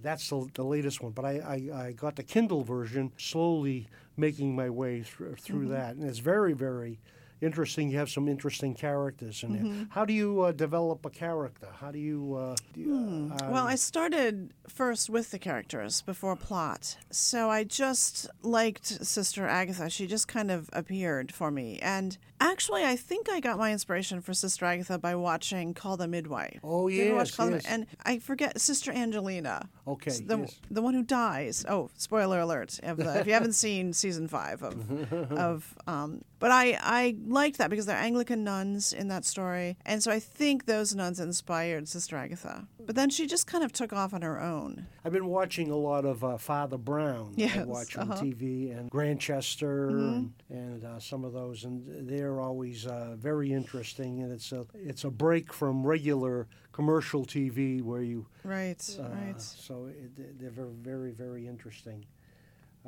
that's 0.00 0.28
the, 0.30 0.48
the 0.54 0.62
latest 0.64 1.02
one. 1.02 1.10
But 1.10 1.24
I, 1.24 1.32
I, 1.72 1.86
I 1.86 1.92
got 1.92 2.14
the 2.14 2.22
Kindle 2.22 2.62
version, 2.62 3.10
slowly 3.18 3.88
making 4.16 4.54
my 4.54 4.70
way 4.70 5.02
through, 5.02 5.34
through 5.36 5.66
Mm-hmm. 5.66 5.70
that, 5.70 5.96
and 5.96 6.04
it's 6.08 6.20
very 6.20 6.52
very 6.52 7.00
interesting. 7.40 7.90
You 7.90 7.98
have 7.98 8.10
some 8.10 8.28
interesting 8.28 8.74
characters 8.74 9.42
in 9.42 9.48
Mm-hmm. 9.50 9.76
there. 9.78 9.86
How 9.90 10.04
do 10.04 10.12
you 10.12 10.42
uh, 10.42 10.52
develop 10.52 11.04
a 11.06 11.10
character? 11.10 11.68
How 11.80 11.90
do 11.90 11.98
you? 11.98 12.34
Uh, 12.34 12.56
do 12.74 12.80
you 12.80 12.88
Hmm. 12.94 13.32
uh, 13.32 13.50
Well, 13.50 13.66
I 13.66 13.76
started 13.76 14.52
first 14.68 15.08
with 15.10 15.30
the 15.30 15.38
characters 15.38 16.02
before 16.02 16.36
plot. 16.36 16.96
So 17.10 17.50
I 17.50 17.64
just 17.64 18.28
liked 18.42 18.86
Sister 18.86 19.46
Agatha. 19.46 19.88
She 19.90 20.06
just 20.06 20.28
kind 20.28 20.50
of 20.50 20.68
appeared 20.72 21.32
for 21.32 21.50
me. 21.50 21.78
And 21.80 22.18
actually, 22.40 22.84
I 22.84 22.96
think 22.96 23.28
I 23.28 23.40
got 23.40 23.58
my 23.58 23.72
inspiration 23.72 24.20
for 24.20 24.34
Sister 24.34 24.64
Agatha 24.64 24.98
by 24.98 25.14
watching 25.14 25.74
Call 25.74 25.96
the 25.96 26.08
Midwife. 26.08 26.60
Oh, 26.62 26.88
ever 26.88 27.14
watch 27.14 27.28
yes, 27.30 27.36
the- 27.36 27.50
yes. 27.52 27.64
And 27.66 27.86
I 28.04 28.18
forget 28.18 28.60
Sister 28.60 28.92
Angelina. 28.92 29.68
Okay, 29.86 30.10
The, 30.26 30.38
yes. 30.38 30.60
the 30.70 30.82
one 30.82 30.94
who 30.94 31.02
dies. 31.02 31.64
Oh, 31.68 31.90
spoiler 31.96 32.40
alert! 32.40 32.78
If 32.82 33.26
you 33.26 33.32
haven't 33.32 33.54
seen 33.64 33.92
season 33.94 34.28
five 34.28 34.62
of, 34.62 34.74
of, 35.32 35.74
um, 35.86 36.20
but 36.38 36.50
I 36.50 36.78
I 36.80 37.16
liked 37.26 37.58
that 37.58 37.70
because 37.70 37.86
they're 37.86 37.96
Anglican 37.96 38.44
nuns 38.44 38.92
in 38.92 39.08
that 39.08 39.24
story, 39.24 39.76
and 39.84 40.02
so 40.02 40.10
I 40.10 40.20
think 40.20 40.66
those 40.66 40.94
nuns 40.94 41.20
inspired 41.20 41.88
Sister 41.88 42.16
Agatha. 42.16 42.66
But 42.84 42.96
then 42.96 43.10
she 43.10 43.26
just 43.26 43.46
kind 43.46 43.62
of 43.62 43.72
took 43.72 43.92
off 43.92 44.14
on 44.14 44.22
her 44.22 44.40
own. 44.40 44.86
I've 45.04 45.12
been 45.12 45.26
watching 45.26 45.70
a 45.70 45.76
lot 45.76 46.04
of 46.06 46.24
uh, 46.24 46.38
Father 46.38 46.78
Brown. 46.78 47.34
I 47.36 47.40
Yes, 47.40 47.66
watch 47.66 47.96
on 47.96 48.10
uh-huh. 48.12 48.22
TV 48.22 48.76
and 48.76 48.90
Grantchester 48.90 49.88
and, 49.88 50.32
and 50.48 50.84
uh, 50.84 50.98
some 50.98 51.24
of 51.24 51.32
those, 51.32 51.64
and 51.64 52.08
they're 52.08 52.40
always 52.40 52.86
uh, 52.86 53.16
very 53.18 53.52
interesting. 53.52 54.22
And 54.22 54.32
it's 54.32 54.52
a 54.52 54.66
it's 54.74 55.04
a 55.04 55.10
break 55.10 55.52
from 55.52 55.86
regular 55.86 56.46
commercial 56.72 57.26
TV 57.26 57.82
where 57.82 58.02
you 58.02 58.26
Right, 58.44 58.82
uh, 58.98 59.08
right. 59.10 59.40
So 59.40 59.86
it, 59.86 60.38
they're 60.40 60.50
very 60.50 60.72
very 60.72 61.10
very 61.10 61.46
interesting. 61.46 62.06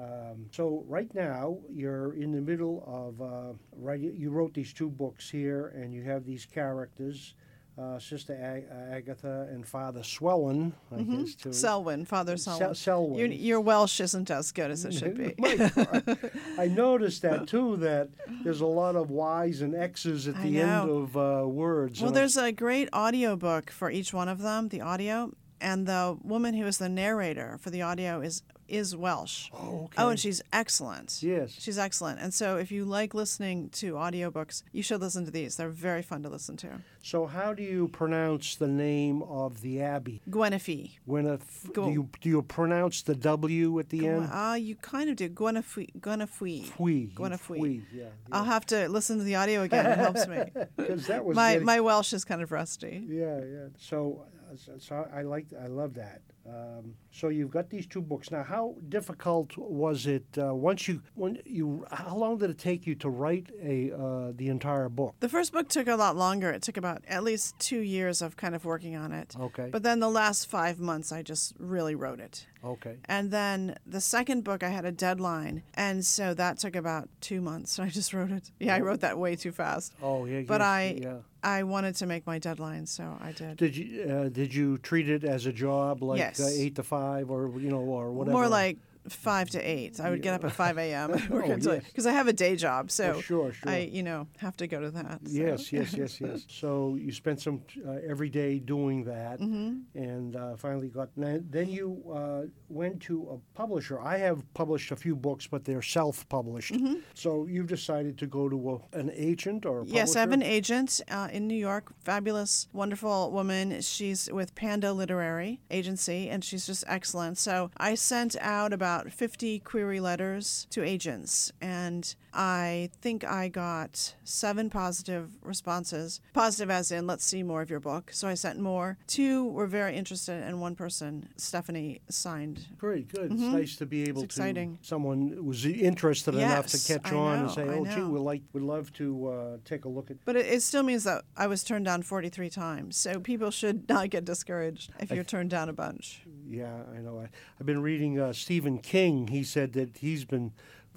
Um, 0.00 0.46
so 0.50 0.82
right 0.88 1.12
now 1.14 1.58
you're 1.70 2.14
in 2.14 2.32
the 2.32 2.40
middle 2.40 2.82
of 2.86 3.20
uh, 3.20 3.52
right. 3.76 4.00
You 4.00 4.30
wrote 4.30 4.54
these 4.54 4.72
two 4.72 4.88
books 4.88 5.28
here, 5.28 5.68
and 5.76 5.92
you 5.92 6.02
have 6.04 6.24
these 6.24 6.46
characters. 6.46 7.34
Uh, 7.78 7.98
Sister 7.98 8.34
Ag- 8.34 8.66
Agatha 8.92 9.48
and 9.50 9.66
Father 9.66 10.00
Swellen, 10.00 10.72
I 10.94 11.02
guess, 11.02 11.34
too. 11.34 11.52
Selwyn, 11.52 12.04
Father 12.04 12.36
Sel- 12.36 12.58
Selwyn. 12.58 12.74
Selwyn. 12.74 13.18
Your, 13.18 13.28
your 13.28 13.60
Welsh 13.60 14.00
isn't 14.00 14.30
as 14.30 14.52
good 14.52 14.70
as 14.70 14.84
it 14.84 14.92
should 14.92 15.16
be. 15.16 15.34
I 16.58 16.66
noticed 16.70 17.22
that 17.22 17.46
too. 17.46 17.76
That 17.78 18.10
there's 18.42 18.60
a 18.60 18.66
lot 18.66 18.96
of 18.96 19.10
Y's 19.10 19.62
and 19.62 19.74
X's 19.74 20.28
at 20.28 20.42
the 20.42 20.60
end 20.60 20.90
of 20.90 21.16
uh, 21.16 21.46
words. 21.46 22.02
Well, 22.02 22.10
there's 22.10 22.36
a 22.36 22.52
great 22.52 22.88
audiobook 22.92 23.70
for 23.70 23.90
each 23.90 24.12
one 24.12 24.28
of 24.28 24.42
them, 24.42 24.68
the 24.68 24.82
audio, 24.82 25.32
and 25.60 25.86
the 25.86 26.18
woman 26.22 26.54
who 26.54 26.66
is 26.66 26.76
the 26.76 26.88
narrator 26.88 27.56
for 27.62 27.70
the 27.70 27.80
audio 27.82 28.20
is 28.20 28.42
is 28.70 28.94
Welsh. 28.96 29.50
oh, 29.52 29.84
okay. 29.84 29.94
Oh, 30.02 30.08
and 30.10 30.18
she's 30.20 30.40
excellent. 30.52 31.22
yes. 31.22 31.50
She's 31.58 31.78
excellent. 31.78 32.20
And 32.20 32.32
so 32.32 32.56
if 32.56 32.70
you 32.70 32.84
like 32.84 33.14
listening 33.14 33.68
to 33.70 33.94
audiobooks, 33.94 34.62
you 34.72 34.82
should 34.82 35.00
listen 35.00 35.24
to 35.24 35.30
these. 35.30 35.56
They're 35.56 35.68
very 35.68 36.02
fun 36.02 36.22
to 36.22 36.28
listen 36.28 36.56
to. 36.58 36.68
So 37.02 37.26
how 37.26 37.54
do 37.54 37.62
you 37.62 37.88
pronounce 37.88 38.56
the 38.56 38.68
name 38.68 39.22
of 39.22 39.60
the 39.62 39.80
abbey? 39.82 40.20
Gwenefee. 40.30 40.92
Gwyneth, 41.08 41.72
Go- 41.72 41.86
do 41.86 41.92
you 41.92 42.08
do 42.20 42.28
you 42.28 42.42
pronounce 42.42 43.02
the 43.02 43.14
W 43.14 43.78
at 43.78 43.88
the 43.88 44.06
end? 44.06 44.28
Ah, 44.30 44.54
you 44.54 44.76
kind 44.76 45.08
of 45.10 45.16
do. 45.16 45.28
Gwenefee. 45.28 45.98
Gwenefee. 45.98 46.66
Fui. 46.66 47.10
Gwynefee. 47.14 47.38
Fui, 47.58 47.82
Yeah. 47.92 48.04
I'll 48.30 48.44
have 48.44 48.66
to 48.66 48.88
listen 48.88 49.18
to 49.18 49.24
the 49.24 49.36
audio 49.36 49.62
again. 49.62 49.86
It 49.86 49.98
helps 49.98 50.26
me. 50.26 50.38
Because 50.76 51.06
that 51.08 51.24
was 51.24 51.34
My 51.36 51.52
getting- 51.54 51.66
my 51.66 51.80
Welsh 51.80 52.12
is 52.12 52.24
kind 52.24 52.42
of 52.42 52.52
rusty. 52.52 53.04
Yeah, 53.08 53.38
yeah. 53.44 53.66
So, 53.78 54.24
so 54.56 55.08
I 55.14 55.22
like 55.22 55.46
I 55.62 55.66
love 55.66 55.94
that. 55.94 56.22
Um, 56.48 56.94
so 57.12 57.28
you've 57.28 57.50
got 57.50 57.68
these 57.70 57.86
two 57.86 58.00
books 58.00 58.30
now. 58.30 58.42
How 58.42 58.74
difficult 58.88 59.56
was 59.56 60.06
it 60.06 60.24
uh, 60.38 60.54
once 60.54 60.88
you 60.88 61.02
when 61.14 61.38
you? 61.44 61.84
How 61.92 62.16
long 62.16 62.38
did 62.38 62.50
it 62.50 62.58
take 62.58 62.86
you 62.86 62.94
to 62.96 63.10
write 63.10 63.50
a 63.62 63.92
uh, 63.92 64.32
the 64.34 64.48
entire 64.48 64.88
book? 64.88 65.14
The 65.20 65.28
first 65.28 65.52
book 65.52 65.68
took 65.68 65.86
a 65.86 65.96
lot 65.96 66.16
longer. 66.16 66.50
It 66.50 66.62
took 66.62 66.76
about 66.78 67.02
at 67.06 67.22
least 67.24 67.58
two 67.58 67.80
years 67.80 68.22
of 68.22 68.36
kind 68.36 68.54
of 68.54 68.64
working 68.64 68.96
on 68.96 69.12
it. 69.12 69.34
Okay. 69.38 69.68
But 69.70 69.82
then 69.82 70.00
the 70.00 70.08
last 70.10 70.48
five 70.48 70.80
months, 70.80 71.12
I 71.12 71.22
just 71.22 71.54
really 71.58 71.94
wrote 71.94 72.20
it. 72.20 72.46
Okay. 72.64 72.96
And 73.04 73.30
then 73.30 73.76
the 73.86 74.00
second 74.00 74.42
book, 74.44 74.62
I 74.62 74.68
had 74.70 74.84
a 74.84 74.92
deadline, 74.92 75.62
and 75.74 76.04
so 76.04 76.34
that 76.34 76.58
took 76.58 76.74
about 76.74 77.08
two 77.20 77.40
months. 77.42 77.78
I 77.86 77.88
just 77.88 78.14
wrote 78.14 78.30
it. 78.32 78.50
Yeah, 78.58 78.74
I 78.76 78.80
wrote 78.80 79.00
that 79.00 79.18
way 79.18 79.36
too 79.36 79.52
fast. 79.52 79.92
Oh 80.02 80.24
yeah. 80.24 80.42
But 80.46 80.60
yes, 80.62 80.66
I- 80.68 80.98
yeah. 81.02 81.16
I 81.42 81.62
wanted 81.62 81.94
to 81.96 82.06
make 82.06 82.26
my 82.26 82.38
deadline, 82.38 82.86
so 82.86 83.16
I 83.20 83.32
did. 83.32 83.56
Did 83.56 83.76
you 83.76 84.02
uh, 84.02 84.28
did 84.28 84.52
you 84.54 84.78
treat 84.78 85.08
it 85.08 85.24
as 85.24 85.46
a 85.46 85.52
job 85.52 86.02
like 86.02 86.18
Yes. 86.18 86.40
uh, 86.40 86.48
eight 86.52 86.74
to 86.76 86.82
five 86.82 87.30
or 87.30 87.48
you 87.60 87.70
know 87.70 87.78
or 87.80 88.10
whatever? 88.12 88.36
More 88.36 88.48
like 88.48 88.78
five 89.08 89.50
to 89.50 89.58
eight. 89.60 89.98
I 90.00 90.10
would 90.10 90.22
get 90.22 90.34
up 90.34 90.44
at 90.44 90.52
five 90.52 90.78
a.m. 90.78 91.10
work 91.30 91.44
Oh, 91.46 91.56
yes. 91.72 91.84
because 91.86 92.06
I 92.06 92.12
have 92.12 92.28
a 92.28 92.32
day 92.32 92.56
job, 92.56 92.90
so 92.90 93.14
Oh, 93.16 93.20
sure, 93.20 93.52
sure. 93.52 93.70
I 93.72 93.78
you 93.90 94.02
know 94.02 94.26
have 94.38 94.56
to 94.58 94.66
go 94.66 94.80
to 94.80 94.90
that. 94.92 95.20
so, 95.26 95.30
Yes, 95.32 95.72
yes, 95.72 95.94
yes, 95.94 96.20
yes. 96.20 96.44
So 96.48 96.96
you 96.96 97.12
spent 97.12 97.40
some 97.40 97.62
uh, 97.86 97.92
every 98.06 98.28
day 98.28 98.58
doing 98.58 99.04
that, 99.04 99.40
Mm-hmm. 99.40 99.98
and 99.98 100.36
uh, 100.36 100.56
finally 100.56 100.88
got. 100.88 101.08
Then 101.16 101.68
you 101.68 102.02
uh, 102.14 102.42
went 102.68 103.00
to 103.02 103.14
a 103.34 103.56
publisher. 103.56 104.00
I 104.00 104.18
have 104.18 104.42
published 104.54 104.90
a 104.92 104.96
few 104.96 105.16
books, 105.16 105.46
but 105.46 105.64
they're 105.64 105.82
self-published. 105.82 106.74
So 107.14 107.46
you've 107.46 107.66
decided 107.68 108.18
to 108.18 108.26
go 108.26 108.48
to 108.48 108.58
a, 108.92 108.98
an 108.98 109.10
agent 109.14 109.64
or 109.66 109.80
a 109.80 109.84
Mm-hmm. 109.84 109.94
Yes, 109.94 110.14
I 110.16 110.20
have 110.20 110.32
an 110.32 110.42
agent 110.42 111.00
uh, 111.10 111.28
in 111.32 111.46
New 111.48 111.56
York, 111.56 111.92
fabulous, 112.04 112.68
wonderful 112.72 113.30
woman. 113.32 113.80
She's 113.80 114.30
with 114.30 114.54
Panda 114.54 114.92
Literary 114.92 115.60
Agency, 115.70 116.28
and 116.28 116.44
she's 116.44 116.66
just 116.66 116.84
excellent. 116.86 117.38
So 117.38 117.70
I 117.76 117.94
sent 117.94 118.36
out 118.40 118.72
about 118.72 118.89
50 119.12 119.58
query 119.60 120.00
letters 120.00 120.66
to 120.70 120.82
agents, 120.82 121.52
and 121.60 122.14
I 122.32 122.90
think 123.00 123.24
I 123.24 123.48
got 123.48 124.14
seven 124.24 124.70
positive 124.70 125.30
responses. 125.42 126.20
Positive 126.32 126.70
as 126.70 126.90
in, 126.92 127.06
let's 127.06 127.24
see 127.24 127.42
more 127.42 127.62
of 127.62 127.70
your 127.70 127.80
book. 127.80 128.10
So 128.12 128.28
I 128.28 128.34
sent 128.34 128.58
more. 128.60 128.98
Two 129.06 129.48
were 129.48 129.66
very 129.66 129.96
interested, 129.96 130.42
and 130.42 130.60
one 130.60 130.74
person, 130.76 131.28
Stephanie, 131.36 132.00
signed. 132.08 132.66
Great, 132.78 133.08
good. 133.08 133.32
It's 133.32 133.40
nice 133.40 133.76
to 133.76 133.86
be 133.86 134.02
able 134.02 134.20
Mm-hmm. 134.20 134.24
It's 134.24 134.34
to 134.34 134.40
exciting. 134.42 134.78
someone 134.82 135.44
was 135.44 135.64
interested 135.64 136.34
enough 136.34 136.66
to 136.66 136.78
catch 136.78 137.12
I 137.12 137.16
on 137.16 137.38
and 137.40 137.50
say, 137.50 137.62
"Oh, 137.62 137.84
gee, 137.86 138.02
we'd 138.02 138.18
like, 138.20 138.42
would 138.52 138.62
love 138.62 138.92
to 138.94 139.26
uh, 139.28 139.56
take 139.64 139.84
a 139.84 139.88
look 139.88 140.10
at." 140.10 140.16
But 140.24 140.36
it, 140.36 140.46
it 140.46 140.62
still 140.62 140.82
means 140.82 141.04
that 141.04 141.22
I 141.36 141.46
was 141.46 141.62
turned 141.64 141.84
down 141.86 142.02
43 142.02 142.50
times. 142.50 142.96
So 142.96 143.20
people 143.20 143.50
should 143.50 143.88
not 143.88 144.10
get 144.10 144.24
discouraged 144.24 144.92
if 145.00 145.10
you're 145.10 145.24
turned 145.24 145.50
down 145.50 145.68
a 145.68 145.72
bunch. 145.72 146.22
Yeah, 146.50 146.82
I 146.92 146.98
know. 146.98 147.20
I, 147.20 147.28
I've 147.60 147.66
been 147.66 147.80
reading 147.80 148.18
uh, 148.18 148.32
Stephen 148.32 148.78
King. 148.78 149.28
He 149.28 149.44
said 149.44 149.72
that 149.74 149.98
he's 149.98 150.24
been 150.24 150.52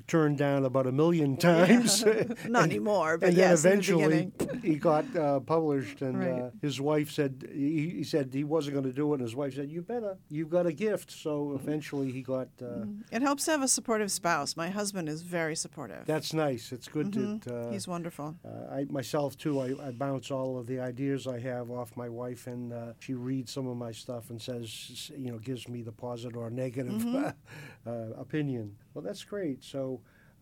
turned 0.08 0.38
down 0.38 0.66
about 0.66 0.88
a 0.88 0.92
million 0.92 1.38
times. 1.52 2.04
Not 2.48 2.64
anymore, 2.66 3.18
but 3.18 3.30
and 3.30 3.38
yes, 3.38 3.64
then 3.64 3.74
in 3.74 3.80
the 3.80 3.84
eventually 3.94 4.32
he 4.62 4.76
got 4.76 5.06
uh, 5.16 5.40
published, 5.40 6.02
and 6.02 6.20
Right. 6.20 6.42
uh, 6.44 6.50
his 6.62 6.80
wife 6.82 7.12
said 7.12 7.48
he, 7.52 7.90
he 7.98 8.04
said 8.04 8.30
he 8.34 8.44
wasn't 8.44 8.74
going 8.76 8.86
to 8.86 8.94
do 8.94 9.12
it, 9.14 9.20
and 9.20 9.24
his 9.24 9.36
wife 9.36 9.56
said, 9.56 9.70
"You 9.70 9.82
better, 9.82 10.18
you've 10.30 10.50
got 10.50 10.66
a 10.66 10.74
gift." 10.74 11.12
So 11.12 11.54
eventually 11.62 12.12
he 12.12 12.22
got. 12.22 12.50
Uh, 12.62 12.86
It 13.12 13.22
helps 13.22 13.46
to 13.46 13.52
have 13.52 13.62
a 13.64 13.68
supportive 13.68 14.12
spouse. 14.12 14.56
My 14.58 14.70
husband 14.70 15.08
is 15.10 15.22
very 15.22 15.56
supportive. 15.56 16.06
That's 16.06 16.34
nice. 16.34 16.72
It's 16.72 16.88
good 16.88 17.12
that. 17.14 17.48
Uh, 17.48 17.54
Mm-hmm. 17.54 17.72
He's 17.74 17.88
wonderful. 17.88 18.36
uh, 18.46 18.74
I 18.76 18.86
myself 18.90 19.38
too. 19.38 19.60
I, 19.60 19.88
I 19.88 19.92
bounce 19.92 20.32
all 20.32 20.58
of 20.60 20.68
the 20.68 20.80
ideas 20.80 21.28
I 21.28 21.40
have 21.40 21.72
off 21.72 21.96
my 21.96 22.10
wife, 22.10 22.48
and 22.48 22.72
uh, 22.74 22.94
she 23.00 23.14
reads 23.14 23.52
some 23.52 23.68
of 23.68 23.78
my 23.78 23.92
stuff 23.92 24.30
and 24.30 24.42
says, 24.42 25.12
you 25.18 25.32
know, 25.32 25.38
gives 25.40 25.68
me 25.68 25.82
the 25.82 25.92
positive 25.92 26.38
or 26.38 26.50
negative 26.50 26.94
Mm-hmm. 26.94 27.26
uh, 27.88 27.92
opinion. 28.22 28.76
Well, 28.94 29.04
that's 29.04 29.24
great. 29.24 29.64
So, 29.64 29.93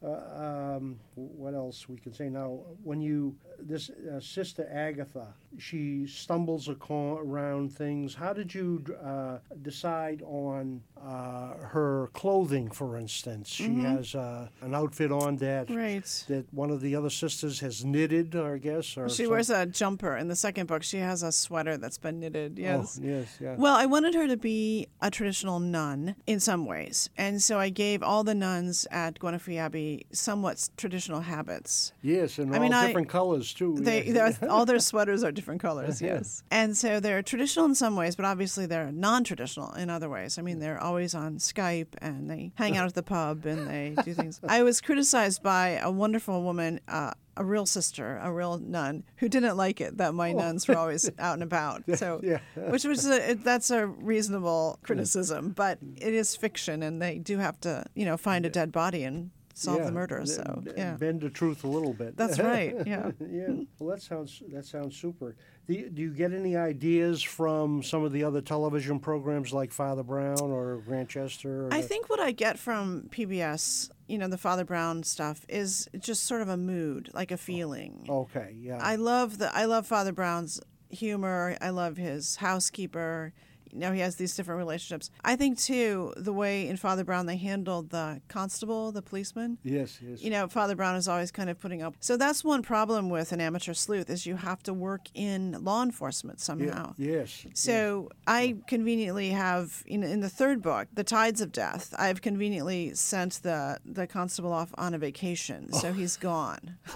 uh, 0.04 0.76
um, 0.78 1.00
what 1.16 1.54
else 1.54 1.88
we 1.88 1.98
can 1.98 2.14
say 2.14 2.30
now? 2.30 2.60
When 2.84 3.02
you 3.02 3.36
this 3.60 3.90
uh, 3.92 4.20
sister 4.20 4.68
Agatha, 4.72 5.28
she 5.60 6.08
stumbles 6.08 6.68
around 6.70 7.72
things. 7.74 8.16
How 8.16 8.34
did 8.34 8.54
you 8.54 8.84
uh, 9.04 9.38
decide 9.62 10.24
on 10.24 10.82
uh, 11.00 11.54
her 11.68 12.10
clothing, 12.14 12.72
for 12.72 12.98
instance? 12.98 13.50
She 13.50 13.76
has 13.82 14.16
uh, 14.16 14.48
an 14.62 14.74
outfit 14.74 15.12
on 15.12 15.38
that 15.38 15.68
Mm-hmm. 15.68 15.76
Right. 15.76 16.26
that 16.28 16.46
one 16.54 16.72
of 16.72 16.82
the 16.82 16.96
other 16.96 17.10
sisters 17.10 17.60
has 17.60 17.86
knitted, 17.86 18.36
I 18.36 18.58
guess. 18.58 18.98
Or 18.98 19.08
She 19.10 19.24
some- 19.24 19.32
wears 19.32 19.50
a 19.50 19.66
jumper. 19.66 20.18
In 20.18 20.28
the 20.28 20.36
second 20.36 20.68
book, 20.68 20.82
she 20.84 20.98
has 20.98 21.22
a 21.24 21.32
sweater 21.32 21.78
that's 21.78 21.98
been 22.00 22.20
knitted. 22.20 22.58
Yes. 22.58 23.00
Oh, 23.02 23.06
yes, 23.06 23.38
yeah. 23.40 23.56
Well, 23.58 23.76
I 23.76 23.86
wanted 23.86 24.16
her 24.16 24.28
to 24.28 24.38
be 24.38 24.88
a 25.02 25.12
traditional 25.12 25.60
nun 25.60 26.16
in 26.26 26.40
some 26.40 26.66
ways. 26.66 27.10
And 27.18 27.42
so 27.42 27.60
I 27.60 27.70
gave 27.70 28.02
all 28.02 28.24
the 28.24 28.34
nuns 28.36 28.88
at 28.90 29.20
Gwenyffe 29.20 29.58
Abbey 29.58 29.91
somewhat 30.12 30.70
traditional 30.78 31.22
habits. 31.22 31.94
yes, 32.02 32.40
and 32.40 32.54
I 32.54 32.58
all 32.58 32.64
mean, 32.64 32.74
I- 32.74 32.88
different 32.88 33.10
colors 33.10 33.54
too. 33.54 33.76
They, 33.80 34.12
all 34.50 34.66
their 34.66 34.80
sweaters 34.80 35.24
are 35.24 35.32
different 35.32 35.62
colors, 35.62 36.02
yes. 36.02 36.44
And 36.52 36.76
so 36.78 37.00
they're 37.00 37.22
traditional 37.24 37.66
in 37.66 37.76
some 37.76 37.96
ways, 37.96 38.16
but 38.16 38.26
obviously 38.26 38.66
they're 38.66 38.92
non 38.92 39.24
traditional 39.24 39.72
in 39.74 39.90
other 39.90 40.10
ways. 40.10 40.38
I 40.38 40.42
mean, 40.42 40.60
they're 40.60 40.80
always 40.82 41.14
on 41.16 41.38
Skype 41.38 41.88
and 42.00 42.30
they 42.30 42.52
hang 42.56 42.78
out 42.78 42.88
at 42.88 42.94
the 42.96 43.04
pub 43.04 43.46
and 43.46 43.68
they 43.68 43.96
do 44.04 44.14
things. 44.14 44.40
I 44.48 44.64
was 44.64 44.82
criticized 44.82 45.42
by 45.44 45.80
a 45.82 45.90
wonderful 45.92 46.44
woman. 46.44 46.80
Uh, 46.88 47.12
a 47.38 47.46
real 47.46 47.66
sister, 47.66 48.20
a 48.22 48.30
real 48.32 48.58
nun, 48.60 49.04
who 49.16 49.30
didn't 49.30 49.56
like 49.56 49.80
it 49.80 49.98
that 50.00 50.14
my 50.14 50.34
nuns 50.34 50.68
were 50.68 50.76
always 50.76 51.10
out 51.18 51.36
and 51.36 51.44
about. 51.44 51.82
So, 51.96 52.20
Oh. 52.22 52.28
Yeah. 52.28 52.40
which 52.70 52.84
was 52.84 53.08
a, 53.08 53.32
it, 53.32 53.44
that's 53.46 53.72
a 53.72 53.88
reasonable 53.88 54.78
criticism, 54.84 55.52
but 55.56 55.80
it 55.96 56.14
is 56.14 56.36
fiction, 56.36 56.84
and 56.84 57.02
they 57.02 57.20
do 57.20 57.38
have 57.38 57.58
to, 57.62 57.86
you 57.96 58.04
know, 58.04 58.18
find 58.18 58.46
a 58.46 58.50
dead 58.50 58.74
body 58.74 59.04
and 59.06 59.32
solve 59.54 59.80
Yeah, 59.80 59.86
the 59.86 59.92
murder. 59.92 60.26
So, 60.26 60.64
yeah, 60.78 60.96
bend 60.96 61.22
the 61.22 61.30
truth 61.30 61.64
a 61.64 61.68
little 61.68 61.94
bit. 61.94 62.18
that's 62.18 62.40
right. 62.52 62.76
Yeah. 62.86 63.12
yeah. 63.20 63.48
Well, 63.80 63.90
that 63.96 64.02
sounds 64.02 64.42
that 64.52 64.66
sounds 64.66 64.96
super. 64.98 65.36
Do 65.68 65.74
you, 65.76 65.90
do 65.90 66.02
you 66.02 66.12
get 66.12 66.34
any 66.34 66.58
ideas 66.58 67.22
from 67.22 67.84
some 67.84 68.04
of 68.04 68.12
the 68.12 68.24
other 68.24 68.42
television 68.42 69.00
programs 69.00 69.54
like 69.54 69.72
Father 69.72 70.04
Brown 70.04 70.42
or 70.42 70.78
Grantchester? 70.86 71.68
Or 71.68 71.74
I 71.74 71.82
the- 71.82 71.88
think 71.88 72.10
what 72.10 72.20
I 72.20 72.32
get 72.32 72.60
from 72.60 73.08
PBS, 73.10 73.90
you 74.08 74.18
know, 74.18 74.28
the 74.28 74.38
Father 74.38 74.66
Brown 74.66 75.04
stuff 75.04 75.46
is 75.48 75.88
just 76.00 76.24
sort 76.26 76.42
of 76.42 76.50
a 76.50 76.58
mood, 76.58 77.10
like 77.14 77.32
a 77.32 77.36
oh, 77.36 77.38
feeling. 77.38 78.06
Okay, 78.10 78.56
yeah. 78.60 78.80
I 78.82 78.96
love 78.96 79.38
the 79.38 79.56
I 79.56 79.66
love 79.66 79.86
Father 79.88 80.12
Brown's 80.12 80.60
humor. 80.90 81.58
I 81.62 81.70
love 81.70 81.98
his 81.98 82.38
housekeeper. 82.38 83.34
You 83.74 83.80
know, 83.80 83.92
he 83.92 84.00
has 84.02 84.16
these 84.16 84.36
different 84.36 84.60
relationships. 84.60 85.10
I 85.24 85.36
think 85.36 85.58
too 85.60 86.14
the 86.18 86.34
way 86.34 86.68
in 86.68 86.78
Father 86.78 87.04
Brown 87.04 87.26
they 87.26 87.38
handled 87.38 87.90
the 87.90 88.22
constable, 88.28 88.92
the 88.92 89.02
policeman. 89.02 89.58
yes, 89.64 90.00
yes. 90.02 90.22
You 90.22 90.30
know, 90.30 90.48
Father 90.48 90.76
Brown 90.76 90.96
is 90.96 91.08
always 91.08 91.32
kind 91.32 91.50
of 91.50 91.60
putting 91.60 91.82
up. 91.82 91.96
So 92.00 92.18
that's 92.18 92.44
one 92.44 92.62
problem 92.64 93.10
with 93.10 93.32
an 93.32 93.42
amateur 93.42 93.74
sleuth 93.74 94.10
is 94.10 94.26
you 94.26 94.36
have 94.36 94.62
to 94.64 94.74
work 94.74 95.08
in 95.14 95.64
law 95.64 95.84
enforcement 95.84 96.40
Yeah, 96.40 96.44
somehow. 96.44 96.94
yes. 96.98 97.46
So 97.54 98.10
I 98.28 98.58
conveniently 98.68 99.30
have 99.30 99.84
in, 99.86 100.04
in 100.04 100.20
the 100.20 100.30
third 100.30 100.62
book, 100.62 100.88
The 100.94 101.04
Tides 101.04 101.42
of 101.42 101.52
Death. 101.52 101.94
I've 101.98 102.22
conveniently 102.22 102.94
sent 102.96 103.42
the 103.44 103.78
the 103.86 104.08
constable 104.08 104.52
off 104.54 104.70
on 104.78 104.94
a 104.94 104.98
vacation, 104.98 105.72
so 105.74 105.94
he's 106.00 106.18
gone. 106.18 106.78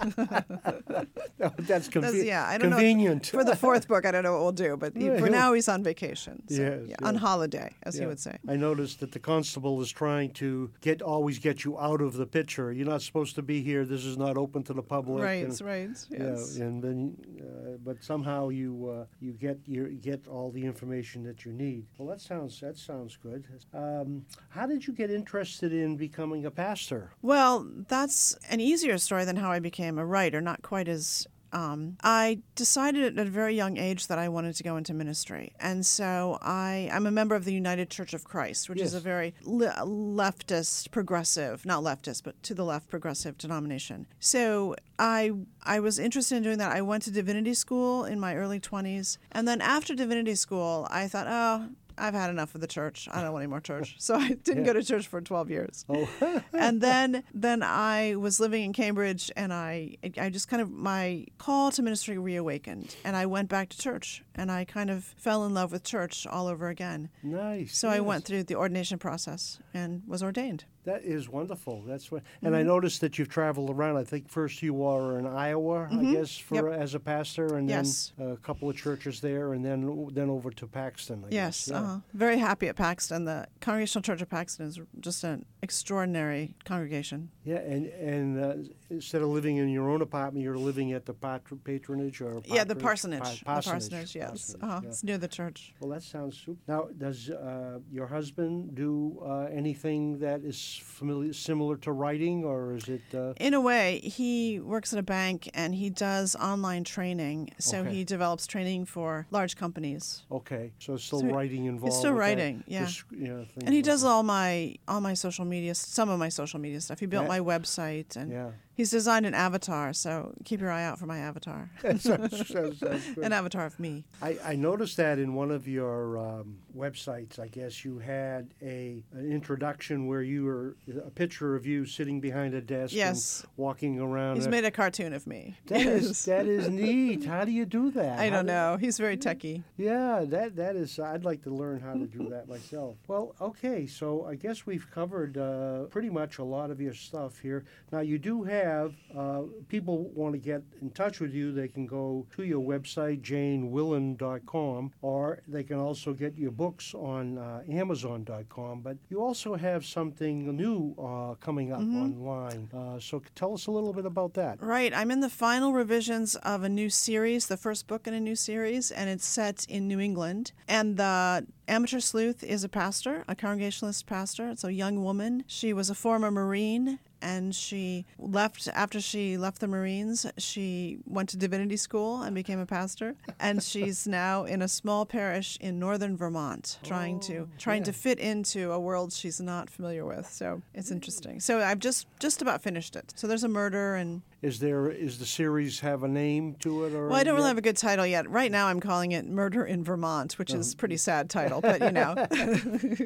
that's, 1.58 1.88
conve- 1.88 2.00
That's- 2.02 2.24
yeah, 2.24 2.46
I 2.46 2.58
don't 2.58 2.70
know. 2.70 2.76
convenient. 2.76 3.26
For 3.26 3.44
the 3.44 3.56
fourth 3.56 3.88
book, 3.92 4.06
I 4.06 4.10
don't 4.10 4.22
know 4.22 4.32
what 4.32 4.42
we'll 4.42 4.52
do, 4.52 4.76
but 4.76 4.96
Yeah, 4.96 5.18
for 5.18 5.28
now 5.28 5.52
he's 5.52 5.68
on 5.68 5.82
vacation. 5.82 6.42
So, 6.48 6.62
Yes, 6.66 6.80
yeah, 6.88 6.96
on 7.08 7.14
yes. 7.14 7.22
holiday, 7.22 7.70
as 7.82 7.98
he 7.98 8.06
would 8.06 8.18
say. 8.20 8.36
I 8.48 8.56
noticed 8.56 9.00
that 9.00 9.12
the 9.12 9.18
constable 9.18 9.80
is 9.80 9.90
trying 9.90 10.30
to 10.34 10.70
get 10.80 11.02
always 11.02 11.38
get 11.38 11.64
you 11.64 11.78
out 11.78 12.00
of 12.00 12.14
the 12.14 12.26
picture. 12.26 12.72
You're 12.72 12.88
not 12.88 13.02
supposed 13.02 13.34
to 13.36 13.42
be 13.42 13.62
here. 13.62 13.84
This 13.84 14.04
is 14.04 14.16
not 14.16 14.36
open 14.36 14.62
to 14.64 14.74
the 14.74 14.82
public. 14.82 15.22
Right, 15.22 15.44
and- 15.44 15.60
right. 15.60 15.90
Yes. 16.10 16.56
Yeah, 16.58 16.64
and 16.64 16.82
then, 16.82 17.16
uh, 17.40 17.76
but 17.84 18.02
somehow 18.02 18.48
you 18.48 18.70
uh, 18.88 19.04
you 19.20 19.32
get 19.32 19.58
you 19.66 19.88
get 20.10 20.26
all 20.26 20.50
the 20.50 20.64
information 20.64 21.22
that 21.24 21.44
you 21.44 21.52
need. 21.52 21.86
Well, 21.98 22.08
that 22.08 22.20
sounds 22.20 22.60
that 22.60 22.76
sounds 22.76 23.16
good. 23.16 23.44
Um, 23.72 24.24
how 24.48 24.66
did 24.66 24.86
you 24.86 24.92
get 24.92 25.10
interested 25.10 25.72
in 25.72 25.96
becoming 25.96 26.44
a 26.46 26.50
pastor? 26.50 27.10
Well, 27.22 27.66
that's 27.88 28.36
an 28.50 28.60
easier 28.60 28.98
story 28.98 29.24
than 29.24 29.36
how 29.36 29.50
I 29.50 29.58
became 29.60 29.98
a 29.98 30.06
writer, 30.06 30.40
not 30.40 30.62
quite 30.62 30.88
as. 30.88 31.26
Um, 31.56 31.96
I 32.04 32.42
decided 32.54 33.18
at 33.18 33.26
a 33.26 33.30
very 33.30 33.56
young 33.56 33.78
age 33.78 34.08
that 34.08 34.18
I 34.18 34.28
wanted 34.28 34.56
to 34.56 34.62
go 34.62 34.76
into 34.76 34.92
ministry. 34.92 35.54
And 35.58 35.86
so 35.86 36.36
I, 36.42 36.90
I'm 36.92 37.06
a 37.06 37.10
member 37.10 37.34
of 37.34 37.46
the 37.46 37.52
United 37.54 37.88
Church 37.88 38.12
of 38.12 38.24
Christ, 38.24 38.68
which 38.68 38.78
is 38.78 38.92
a 38.92 39.00
very 39.00 39.32
le- 39.42 39.72
leftist, 39.86 40.90
progressive, 40.90 41.64
not 41.64 41.82
leftist, 41.82 42.24
but 42.24 42.42
to 42.42 42.52
the 42.52 42.62
left 42.62 42.90
progressive 42.90 43.38
denomination. 43.38 44.06
So 44.20 44.76
I, 44.98 45.32
I 45.62 45.80
was 45.80 45.98
interested 45.98 46.36
in 46.36 46.42
doing 46.42 46.58
that. 46.58 46.72
I 46.72 46.82
went 46.82 47.04
to 47.04 47.10
divinity 47.10 47.54
school 47.54 48.04
in 48.04 48.20
my 48.20 48.36
early 48.36 48.60
20s. 48.60 49.16
And 49.32 49.48
then 49.48 49.62
after 49.62 49.94
divinity 49.94 50.34
school, 50.34 50.86
I 50.90 51.08
thought, 51.08 51.26
oh, 51.26 51.70
I've 51.98 52.14
had 52.14 52.30
enough 52.30 52.54
of 52.54 52.60
the 52.60 52.66
church. 52.66 53.08
I 53.10 53.22
don't 53.22 53.32
want 53.32 53.42
any 53.44 53.50
more 53.50 53.60
church. 53.60 53.96
So 54.06 54.14
I 54.16 54.28
didn't 54.30 54.64
Yeah. 54.64 54.72
go 54.72 54.72
to 54.74 54.84
church 54.84 55.06
for 55.08 55.20
12 55.20 55.50
years. 55.50 55.84
Oh, 55.88 56.08
and 56.52 56.80
then 56.80 57.24
then 57.34 57.62
I 57.62 58.16
was 58.16 58.38
living 58.40 58.64
in 58.64 58.72
Cambridge 58.72 59.30
and 59.36 59.52
I 59.52 59.96
I 60.18 60.30
just 60.30 60.48
kind 60.48 60.62
of 60.62 60.70
my 60.70 61.26
call 61.38 61.70
to 61.72 61.82
ministry 61.82 62.18
reawakened 62.18 62.94
and 63.04 63.16
I 63.16 63.26
went 63.26 63.48
back 63.48 63.68
to 63.70 63.78
church 63.78 64.22
and 64.34 64.50
I 64.52 64.64
kind 64.64 64.90
of 64.90 65.04
fell 65.04 65.44
in 65.46 65.54
love 65.54 65.72
with 65.72 65.82
church 65.84 66.26
all 66.26 66.46
over 66.46 66.68
again. 66.68 67.08
nice. 67.22 67.76
So 67.76 67.88
I 67.88 68.00
went 68.00 68.24
through 68.24 68.44
the 68.44 68.56
ordination 68.56 68.98
process 68.98 69.58
and 69.74 70.02
was 70.06 70.22
ordained. 70.22 70.64
That 70.86 71.02
is 71.04 71.28
wonderful. 71.28 71.82
That's 71.82 72.10
what, 72.12 72.22
and 72.42 72.54
I 72.54 72.60
Mm-hmm. 72.60 72.68
noticed 72.68 73.00
that 73.00 73.18
you've 73.18 73.28
traveled 73.28 73.70
around. 73.70 73.96
I 73.96 74.04
think 74.04 74.28
first 74.28 74.62
you 74.62 74.72
were 74.72 75.18
in 75.18 75.26
Iowa, 75.26 75.88
I 75.90 75.96
guess, 76.12 76.36
for 76.38 76.54
Mm-hmm. 76.62 76.70
Yep. 76.72 76.80
as 76.80 76.94
a 76.94 77.00
pastor, 77.00 77.56
and 77.56 77.68
Yes. 77.68 78.12
then 78.16 78.30
a 78.30 78.36
couple 78.36 78.70
of 78.70 78.76
churches 78.76 79.20
there, 79.20 79.52
and 79.52 79.64
then 79.64 80.08
then 80.14 80.30
over 80.30 80.50
to 80.52 80.66
Paxton. 80.68 81.24
I 81.24 81.28
Yes. 81.34 81.68
Yeah. 81.68 81.80
uh-huh. 81.80 81.98
very 82.14 82.38
happy 82.38 82.68
at 82.68 82.76
Paxton. 82.76 83.24
The 83.24 83.48
Congregational 83.60 84.02
Church 84.02 84.22
of 84.22 84.28
Paxton 84.30 84.66
is 84.66 84.78
just 85.00 85.24
an 85.24 85.44
extraordinary 85.60 86.54
congregation. 86.64 87.30
Yeah, 87.44 87.56
and 87.58 87.86
and 87.86 88.38
uh, 88.38 88.54
instead 88.90 89.22
of 89.22 89.28
living 89.28 89.56
in 89.56 89.68
your 89.68 89.90
own 89.90 90.02
apartment, 90.02 90.42
you're 90.44 90.56
living 90.58 90.92
at 90.92 91.04
the 91.06 91.14
patr- 91.14 91.62
patronage 91.64 92.20
or 92.20 92.40
yeah, 92.44 92.64
the 92.64 92.76
parsonage. 92.76 93.44
Pa- 93.44 93.60
the 93.60 93.62
parsonage, 93.70 94.14
yes. 94.14 94.54
parsonage, 94.54 94.62
Uh-huh. 94.62 94.80
yeah. 94.82 94.88
It's 94.88 95.02
near 95.04 95.18
the 95.18 95.28
church. 95.28 95.74
Well, 95.80 95.90
that 95.90 96.02
sounds 96.02 96.36
super. 96.38 96.58
Now, 96.68 96.88
does 96.96 97.30
uh, 97.30 97.78
your 97.90 98.06
husband 98.06 98.74
do 98.74 99.18
uh, 99.24 99.48
anything 99.52 100.18
that 100.20 100.40
is 100.42 100.80
familiar, 100.82 101.32
similar 101.32 101.76
to 101.78 101.92
writing, 101.92 102.44
or 102.44 102.74
is 102.74 102.88
it? 102.88 103.02
Uh, 103.14 103.32
In 103.38 103.54
a 103.54 103.60
way, 103.60 103.98
he 104.00 104.60
works 104.60 104.92
at 104.92 104.98
a 104.98 105.02
bank 105.02 105.50
and 105.54 105.74
he 105.74 105.90
does 105.90 106.36
online 106.36 106.84
training. 106.84 107.50
So 107.58 107.80
Okay. 107.80 107.94
he 107.94 108.04
develops 108.04 108.46
training 108.46 108.86
for 108.86 109.26
large 109.30 109.56
companies. 109.56 110.22
okay, 110.30 110.72
so 110.78 110.94
it's 110.94 111.04
still 111.04 111.20
So 111.20 111.26
writing 111.26 111.64
involved. 111.66 111.94
still 111.96 112.12
with 112.12 112.18
that, 112.22 112.28
writing, 112.28 112.64
yeah. 112.66 112.84
just, 112.84 113.04
you 113.10 113.28
know, 113.28 113.46
And 113.64 113.70
he 113.70 113.76
like 113.80 113.84
does 113.84 114.02
that. 114.02 114.08
all 114.08 114.22
my 114.22 114.76
all 114.88 115.00
my 115.00 115.14
social 115.14 115.44
media, 115.44 115.74
some 115.74 116.08
of 116.08 116.18
my 116.18 116.28
social 116.28 116.60
media 116.60 116.80
stuff. 116.80 117.00
He 117.00 117.06
built 117.06 117.24
Yeah. 117.24 117.28
my 117.36 117.40
website 117.40 118.16
and 118.16 118.30
Yeah. 118.30 118.50
He's 118.76 118.90
designed 118.90 119.26
an 119.26 119.34
avatar. 119.34 119.92
So 119.92 120.32
keep 120.44 120.60
your 120.60 120.70
eye 120.70 120.84
out 120.84 120.98
for 120.98 121.06
my 121.06 121.18
avatar, 121.18 121.70
That 121.82 122.00
sounds- 122.00 122.46
sounds- 122.48 122.78
sounds 122.78 123.04
an 123.22 123.32
avatar 123.32 123.66
of 123.66 123.80
me. 123.80 124.04
I, 124.22 124.38
I 124.44 124.54
noticed 124.56 124.96
that 124.98 125.18
in 125.18 125.34
one 125.34 125.50
of 125.50 125.66
your 125.66 126.18
um, 126.18 126.58
websites, 126.76 127.38
I 127.38 127.48
guess 127.48 127.84
you 127.84 127.98
had 127.98 128.52
a 128.62 129.02
an 129.12 129.32
introduction 129.32 130.06
where 130.06 130.22
you 130.22 130.44
were 130.44 130.76
a 131.04 131.10
picture 131.10 131.56
of 131.56 131.66
you 131.66 131.86
sitting 131.86 132.20
behind 132.20 132.54
a 132.54 132.60
desk 132.60 132.94
Yes. 132.94 133.40
and 133.40 133.50
walking 133.56 133.98
around. 133.98 134.36
He's 134.36 134.44
and- 134.44 134.50
made 134.52 134.64
a 134.64 134.70
cartoon 134.70 135.12
of 135.12 135.26
me. 135.26 135.56
That 135.66 135.80
is 135.80 136.04
Yes. 136.06 136.24
that 136.26 136.46
is 136.46 136.68
neat. 136.84 137.24
How 137.24 137.44
do 137.44 137.52
you 137.52 137.64
do 137.64 137.90
that? 137.92 138.18
I 138.18 138.24
How 138.28 138.36
don't 138.36 138.46
do- 138.46 138.52
know. 138.52 138.76
He's 138.78 138.98
very 138.98 139.16
techie. 139.16 139.62
Yeah, 139.76 140.24
that 140.28 140.56
that 140.56 140.76
is. 140.76 140.98
I'd 140.98 141.24
like 141.24 141.42
to 141.44 141.50
learn 141.50 141.80
how 141.80 141.94
to 141.94 142.06
do 142.06 142.28
that 142.30 142.48
myself. 142.48 142.96
Well, 143.08 143.34
okay, 143.40 143.86
so 143.86 144.26
I 144.26 144.34
guess 144.34 144.66
we've 144.66 144.88
covered 144.90 145.38
uh, 145.38 145.84
pretty 145.84 146.10
much 146.10 146.38
a 146.38 146.44
lot 146.44 146.70
of 146.70 146.80
your 146.80 146.94
stuff 146.94 147.38
here. 147.40 147.64
Now, 147.92 148.00
you 148.00 148.18
do 148.18 148.42
have 148.44 148.65
uh, 148.66 149.42
people 149.68 150.10
want 150.14 150.34
to 150.34 150.38
get 150.38 150.62
in 150.80 150.90
touch 150.90 151.20
with 151.20 151.32
you. 151.32 151.52
They 151.52 151.68
can 151.68 151.86
go 151.86 152.26
to 152.36 152.42
your 152.44 152.62
website 152.62 153.22
janewillan.com, 153.22 154.92
or 155.02 155.40
they 155.48 155.62
can 155.62 155.78
also 155.78 156.12
get 156.12 156.36
your 156.36 156.50
books 156.50 156.94
on 156.94 157.38
uh, 157.38 157.62
Amazon.com. 157.70 158.80
But 158.80 158.96
you 159.08 159.22
also 159.22 159.54
have 159.56 159.84
something 159.84 160.56
new 160.56 160.94
uh, 160.98 161.34
coming 161.34 161.72
up 161.72 161.80
online. 161.80 162.68
Uh, 162.74 162.98
so 163.00 163.22
tell 163.34 163.54
us 163.54 163.66
a 163.66 163.70
little 163.70 163.92
bit 163.92 164.06
about 164.06 164.34
that. 164.34 164.62
Right. 164.62 164.92
I'm 164.94 165.10
in 165.10 165.20
the 165.20 165.30
final 165.30 165.72
revisions 165.72 166.36
of 166.36 166.62
a 166.62 166.68
new 166.68 166.90
series, 166.90 167.46
the 167.46 167.56
first 167.56 167.86
book 167.86 168.06
in 168.06 168.14
a 168.14 168.20
new 168.20 168.36
series, 168.36 168.90
and 168.90 169.08
it's 169.08 169.26
set 169.26 169.66
in 169.68 169.88
New 169.88 170.00
England. 170.00 170.52
And 170.68 170.96
the 170.96 171.46
amateur 171.68 172.00
sleuth 172.00 172.42
is 172.42 172.64
a 172.64 172.68
pastor, 172.68 173.24
a 173.28 173.34
Congregationalist 173.34 174.06
pastor. 174.06 174.48
It's 174.48 174.64
a 174.64 174.72
young 174.72 175.02
woman. 175.02 175.44
She 175.46 175.72
was 175.72 175.90
a 175.90 175.94
former 175.94 176.30
Marine. 176.30 176.98
And 177.26 177.54
she 177.54 178.06
left 178.18 178.68
after 178.72 179.00
she 179.00 179.36
left 179.36 179.60
the 179.60 179.66
Marines. 179.66 180.26
She 180.38 180.98
went 181.06 181.28
to 181.30 181.36
divinity 181.36 181.76
school 181.76 182.22
and 182.22 182.34
became 182.34 182.60
a 182.60 182.66
pastor. 182.66 183.16
And 183.40 183.62
she's 183.62 184.06
now 184.22 184.44
in 184.44 184.62
a 184.62 184.68
small 184.68 185.04
parish 185.06 185.58
in 185.60 185.78
northern 185.78 186.16
Vermont, 186.16 186.78
trying 186.82 187.18
to 187.20 187.36
Oh, 187.36 187.48
trying 187.58 187.82
to 187.84 187.92
fit 187.92 188.18
into 188.18 188.72
a 188.72 188.80
world 188.80 189.12
she's 189.12 189.40
not 189.40 189.68
familiar 189.68 190.04
with. 190.04 190.30
So 190.30 190.62
it's 190.74 190.90
mm. 190.90 190.96
interesting. 190.96 191.40
So 191.40 191.60
I've 191.60 191.80
just 191.80 192.06
just 192.18 192.42
about 192.42 192.62
finished 192.62 192.96
it. 192.96 193.12
So 193.16 193.26
there's 193.26 193.44
a 193.44 193.48
murder 193.48 193.96
and 193.96 194.22
Is 194.42 194.58
there 194.58 194.90
is 194.90 195.18
the 195.18 195.24
series 195.24 195.80
have 195.80 196.02
a 196.02 196.08
name 196.08 196.56
to 196.60 196.84
it 196.84 196.92
or? 196.92 197.08
well, 197.08 197.16
I 197.16 197.24
don't 197.24 197.36
really 197.36 197.48
have 197.48 197.56
a 197.56 197.62
good 197.62 197.76
title 197.76 198.04
yet. 198.04 198.28
Right 198.28 198.52
now, 198.52 198.66
I'm 198.66 198.80
calling 198.80 199.12
it 199.12 199.26
"Murder 199.26 199.64
in 199.64 199.82
Vermont," 199.82 200.34
which 200.38 200.52
is 200.52 200.74
a 200.74 200.76
pretty 200.76 200.98
sad 200.98 201.30
title, 201.38 201.62
but 201.62 201.80
you 201.80 201.90
know, 201.90 202.26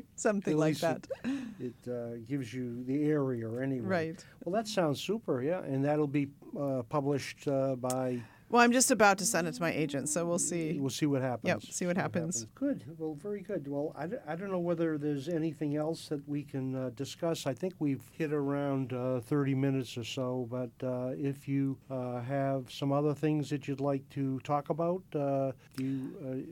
something 0.17 0.57
like 0.57 0.79
that. 0.79 1.07
It, 1.25 1.75
it 1.87 1.91
uh, 1.91 2.17
gives 2.29 2.53
you 2.53 2.83
the 2.85 3.05
area 3.05 3.49
anyway. 3.61 3.87
Right. 3.87 4.25
Well, 4.45 4.55
that 4.55 4.67
sounds 4.67 5.01
super. 5.01 5.41
Yeah, 5.41 5.63
and 5.63 5.85
that'll 5.85 6.09
be 6.09 6.29
uh, 6.59 6.83
published 6.89 7.47
uh, 7.47 7.77
by. 7.77 8.21
Well, 8.51 8.63
I'm 8.63 8.73
just 8.73 8.91
about 8.91 9.19
to 9.19 9.25
send 9.27 9.47
it 9.47 9.53
to 9.55 9.63
my 9.63 9.71
agent, 9.73 10.09
so 10.09 10.27
we'll 10.27 10.41
see. 10.41 10.77
We'll 10.81 10.91
see 10.91 11.07
what 11.07 11.23
happens. 11.23 11.47
Yep, 11.49 11.63
see 11.73 11.87
what 11.87 11.97
happens. 11.97 12.47
Good. 12.57 12.83
Well, 12.99 13.15
very 13.15 13.43
good. 13.43 13.69
Well, 13.69 13.95
I, 13.97 14.09
d- 14.09 14.17
I 14.27 14.35
don't 14.35 14.51
know 14.51 14.59
whether 14.59 14.99
there's 14.99 15.29
anything 15.29 15.77
else 15.77 16.09
that 16.09 16.29
we 16.29 16.43
can 16.43 16.75
uh, 16.75 16.91
discuss. 16.97 17.47
I 17.47 17.55
think 17.55 17.75
we've 17.79 18.03
hit 18.19 18.33
around 18.33 18.93
uh, 18.93 19.21
30 19.21 19.55
minutes 19.55 19.97
or 19.97 20.03
so, 20.03 20.49
but 20.51 20.71
uh, 20.85 21.13
if 21.17 21.47
you 21.47 21.79
uh, 21.91 22.23
have 22.23 22.73
some 22.73 22.91
other 22.91 23.15
things 23.15 23.51
that 23.51 23.69
you'd 23.69 23.81
like 23.81 24.09
to 24.11 24.41
talk 24.41 24.71
about, 24.71 25.03
uh, 25.15 25.53
you. 25.79 26.47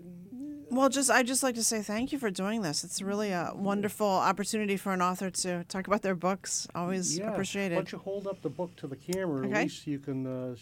Well, 0.70 0.88
just 0.88 1.11
I 1.11 1.22
just 1.22 1.42
like 1.42 1.54
to 1.54 1.64
say 1.64 1.83
thank 1.83 2.12
you 2.12 2.18
for 2.18 2.31
doing 2.31 2.62
this. 2.62 2.85
It's 2.85 3.00
really 3.00 3.31
a 3.31 3.52
wonderful 3.54 4.07
opportunity 4.07 4.76
for 4.76 4.92
an 4.92 5.00
author 5.00 5.31
to 5.31 5.64
talk 5.64 5.87
about 5.87 6.02
their 6.02 6.14
books. 6.14 6.68
Always 6.74 7.18
yeah. 7.18 7.26
Why 7.26 7.33
appreciated. 7.33 7.74
don't 7.74 7.92
you 7.92 7.98
hold 7.98 8.26
up 8.26 8.42
the 8.42 8.50
book 8.50 8.76
to 8.76 8.87
the 8.87 8.96
camera? 8.96 9.48
At 9.48 9.62
least 9.62 9.87
you 9.87 9.98
can 9.98 10.26
uh, 10.26 10.57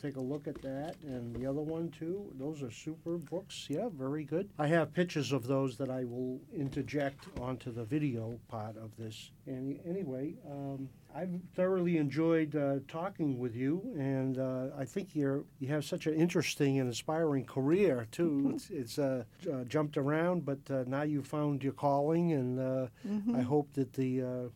take 0.00 0.16
a 0.16 0.20
look 0.20 0.48
at 0.48 0.60
that 0.62 0.96
and 1.02 1.34
the 1.36 1.46
other 1.46 1.60
one 1.60 1.90
too. 1.90 2.32
Those 2.38 2.62
are 2.62 2.70
super 2.70 3.18
books. 3.18 3.66
Yeah, 3.68 3.88
very 3.92 4.24
good. 4.24 4.48
I 4.58 4.66
have 4.68 4.94
pictures 4.94 5.32
of 5.32 5.46
those 5.46 5.76
that 5.76 5.90
I 5.90 6.04
will 6.04 6.40
interject 6.56 7.26
onto 7.38 7.72
the 7.72 7.84
video 7.84 8.38
part 8.48 8.76
of 8.76 8.96
this. 8.96 9.30
And 9.46 9.78
anyway, 9.86 10.34
um, 10.50 10.88
I've 11.14 11.40
thoroughly 11.54 11.96
enjoyed 11.98 12.54
uh, 12.54 12.76
talking 12.88 13.38
with 13.38 13.54
you, 13.56 13.82
and 13.98 14.38
uh, 14.38 14.68
I 14.78 14.84
think 14.84 15.14
you're 15.16 15.44
you 15.58 15.68
have 15.68 15.84
such 15.84 16.06
an 16.06 16.14
interesting 16.14 16.78
and 16.78 16.88
inspiring 16.88 17.44
career 17.44 18.06
too. 18.12 18.52
it's 18.54 18.70
it's 18.70 18.98
uh, 18.98 19.24
j- 19.42 19.50
uh, 19.52 19.64
jumped 19.64 19.96
around, 19.96 20.44
but 20.44 20.58
uh, 20.70 20.84
now 20.86 21.02
you 21.02 21.22
found 21.22 21.62
your 21.64 21.72
calling, 21.72 22.32
and 22.32 22.58
uh, 22.60 22.86
Mm-hmm. 23.06 23.34
I 23.36 23.42
hope 23.42 23.72
that 23.74 23.92
the 23.94 24.22
uh, 24.22 24.48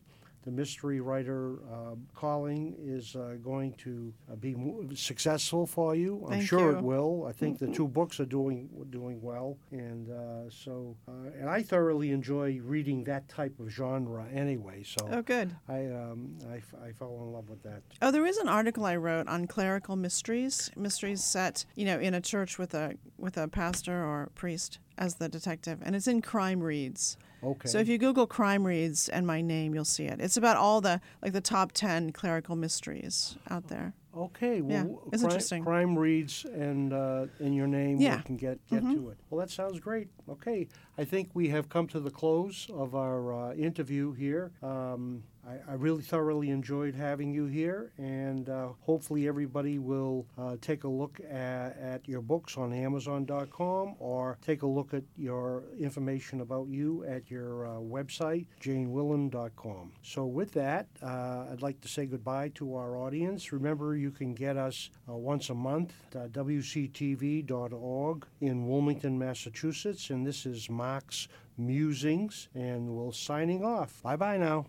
the 0.45 0.51
mystery 0.51 1.01
writer 1.01 1.55
uh, 1.73 1.95
calling 2.13 2.75
is 2.79 3.15
uh, 3.15 3.35
going 3.43 3.73
to 3.73 4.13
uh, 4.31 4.35
be 4.35 4.55
successful 4.93 5.65
for 5.65 5.95
you. 5.95 6.21
I'm 6.25 6.29
Thank 6.37 6.47
sure 6.47 6.71
you. 6.71 6.77
it 6.77 6.83
will. 6.83 7.25
I 7.27 7.31
think 7.31 7.57
the 7.59 7.67
two 7.67 7.87
books 7.87 8.19
are 8.19 8.25
doing 8.25 8.69
doing 8.91 9.21
well, 9.21 9.57
and 9.71 10.09
uh, 10.09 10.49
so 10.49 10.95
uh, 11.07 11.11
and 11.39 11.49
I 11.49 11.63
thoroughly 11.63 12.11
enjoy 12.11 12.59
reading 12.63 13.03
that 13.05 13.27
type 13.27 13.59
of 13.59 13.69
genre 13.69 14.25
anyway. 14.33 14.83
So 14.83 15.07
Oh, 15.11 15.21
good. 15.21 15.55
I, 15.67 15.85
um, 15.87 16.37
I 16.49 16.57
f- 16.57 16.75
I 16.83 16.91
fell 16.91 17.19
in 17.23 17.31
love 17.33 17.49
with 17.49 17.63
that. 17.63 17.81
Oh, 18.01 18.11
there 18.11 18.25
is 18.25 18.37
an 18.37 18.47
article 18.47 18.85
I 18.85 18.95
wrote 18.95 19.27
on 19.27 19.47
clerical 19.47 19.95
mysteries, 19.95 20.69
mysteries 20.75 21.23
set, 21.23 21.65
you 21.75 21.85
know, 21.85 21.99
in 21.99 22.13
a 22.13 22.21
church 22.21 22.57
with 22.59 22.73
a 22.73 22.95
with 23.17 23.37
a 23.37 23.47
pastor 23.47 24.03
or 24.05 24.29
priest 24.35 24.79
as 24.97 25.15
the 25.15 25.27
detective, 25.27 25.79
and 25.83 25.95
it's 25.95 26.07
in 26.07 26.21
Crime 26.21 26.61
Reads. 26.61 27.17
Okay. 27.43 27.67
So 27.69 27.77
if 27.79 27.87
you 27.87 27.97
Google 27.97 28.27
Crime 28.27 28.65
Reads 28.65 29.09
and 29.09 29.25
my 29.27 29.41
name, 29.41 29.73
you'll 29.75 29.85
see 29.85 30.05
it. 30.05 30.19
It's 30.19 30.37
about 30.37 30.57
all 30.57 30.81
the 30.81 30.99
like 31.21 31.33
the 31.33 31.41
top 31.41 31.71
ten 31.73 32.11
clerical 32.11 32.55
mysteries 32.55 33.37
out 33.49 33.67
there. 33.67 33.93
Okay, 34.17 34.61
well, 34.61 34.71
Yeah, 34.71 34.83
it's 35.11 35.21
crime, 35.21 35.31
interesting. 35.31 35.63
crime 35.63 35.99
reads 35.99 36.45
and 36.45 36.93
uh, 36.93 37.25
in 37.41 37.51
your 37.51 37.67
name 37.67 37.99
Yeah. 37.99 38.11
Mm-hmm. 38.11 38.17
we 38.19 38.23
can 38.23 38.37
get 38.37 38.65
get 38.69 38.81
to 38.81 39.09
it. 39.09 39.17
Well, 39.29 39.39
that 39.41 39.49
sounds 39.51 39.79
great. 39.81 40.07
Okay, 40.29 40.67
I 40.97 41.03
think 41.03 41.31
we 41.33 41.49
have 41.49 41.67
come 41.67 41.85
to 41.87 41.99
the 41.99 42.09
close 42.11 42.67
of 42.73 42.95
our 42.95 43.33
uh, 43.33 43.53
interview 43.55 44.13
here. 44.13 44.53
Um, 44.63 45.23
I, 45.47 45.71
I 45.71 45.73
really 45.75 46.01
thoroughly 46.01 46.49
enjoyed 46.49 46.95
having 46.95 47.33
you 47.33 47.45
here, 47.45 47.91
and 47.97 48.49
uh, 48.49 48.69
hopefully 48.81 49.27
everybody 49.27 49.77
will 49.79 50.25
uh, 50.37 50.55
take 50.61 50.83
a 50.83 50.87
look 50.87 51.19
at, 51.29 51.77
at 51.77 52.07
your 52.07 52.21
books 52.21 52.57
on 52.57 52.73
Amazon.com 52.73 53.95
or 53.99 54.37
take 54.41 54.63
a 54.63 54.67
look 54.67 54.93
at 54.93 55.03
your 55.17 55.63
information 55.79 56.41
about 56.41 56.67
you 56.67 57.03
at 57.05 57.29
your 57.29 57.67
uh, 57.67 57.71
website, 57.79 58.47
janewillan.com. 58.61 59.91
So, 60.01 60.25
with 60.25 60.51
that, 60.53 60.87
uh, 61.03 61.45
I'd 61.51 61.61
like 61.61 61.79
to 61.81 61.87
say 61.87 62.05
goodbye 62.05 62.49
to 62.55 62.75
our 62.75 62.97
audience. 62.97 63.51
Remember, 63.51 63.95
you 63.95 64.11
can 64.11 64.33
get 64.33 64.57
us 64.57 64.89
uh, 65.07 65.13
once 65.13 65.49
a 65.49 65.55
month 65.55 65.93
at 66.15 66.31
WCTV.org 66.31 68.25
in 68.41 68.67
Wilmington, 68.67 69.19
Massachusetts. 69.19 70.09
And 70.09 70.25
this 70.25 70.45
is 70.45 70.69
Mark's 70.69 71.27
Musings, 71.57 72.49
and 72.55 72.89
we're 72.89 73.11
signing 73.11 73.63
off. 73.63 74.01
Bye 74.03 74.15
bye 74.15 74.37
now. 74.37 74.65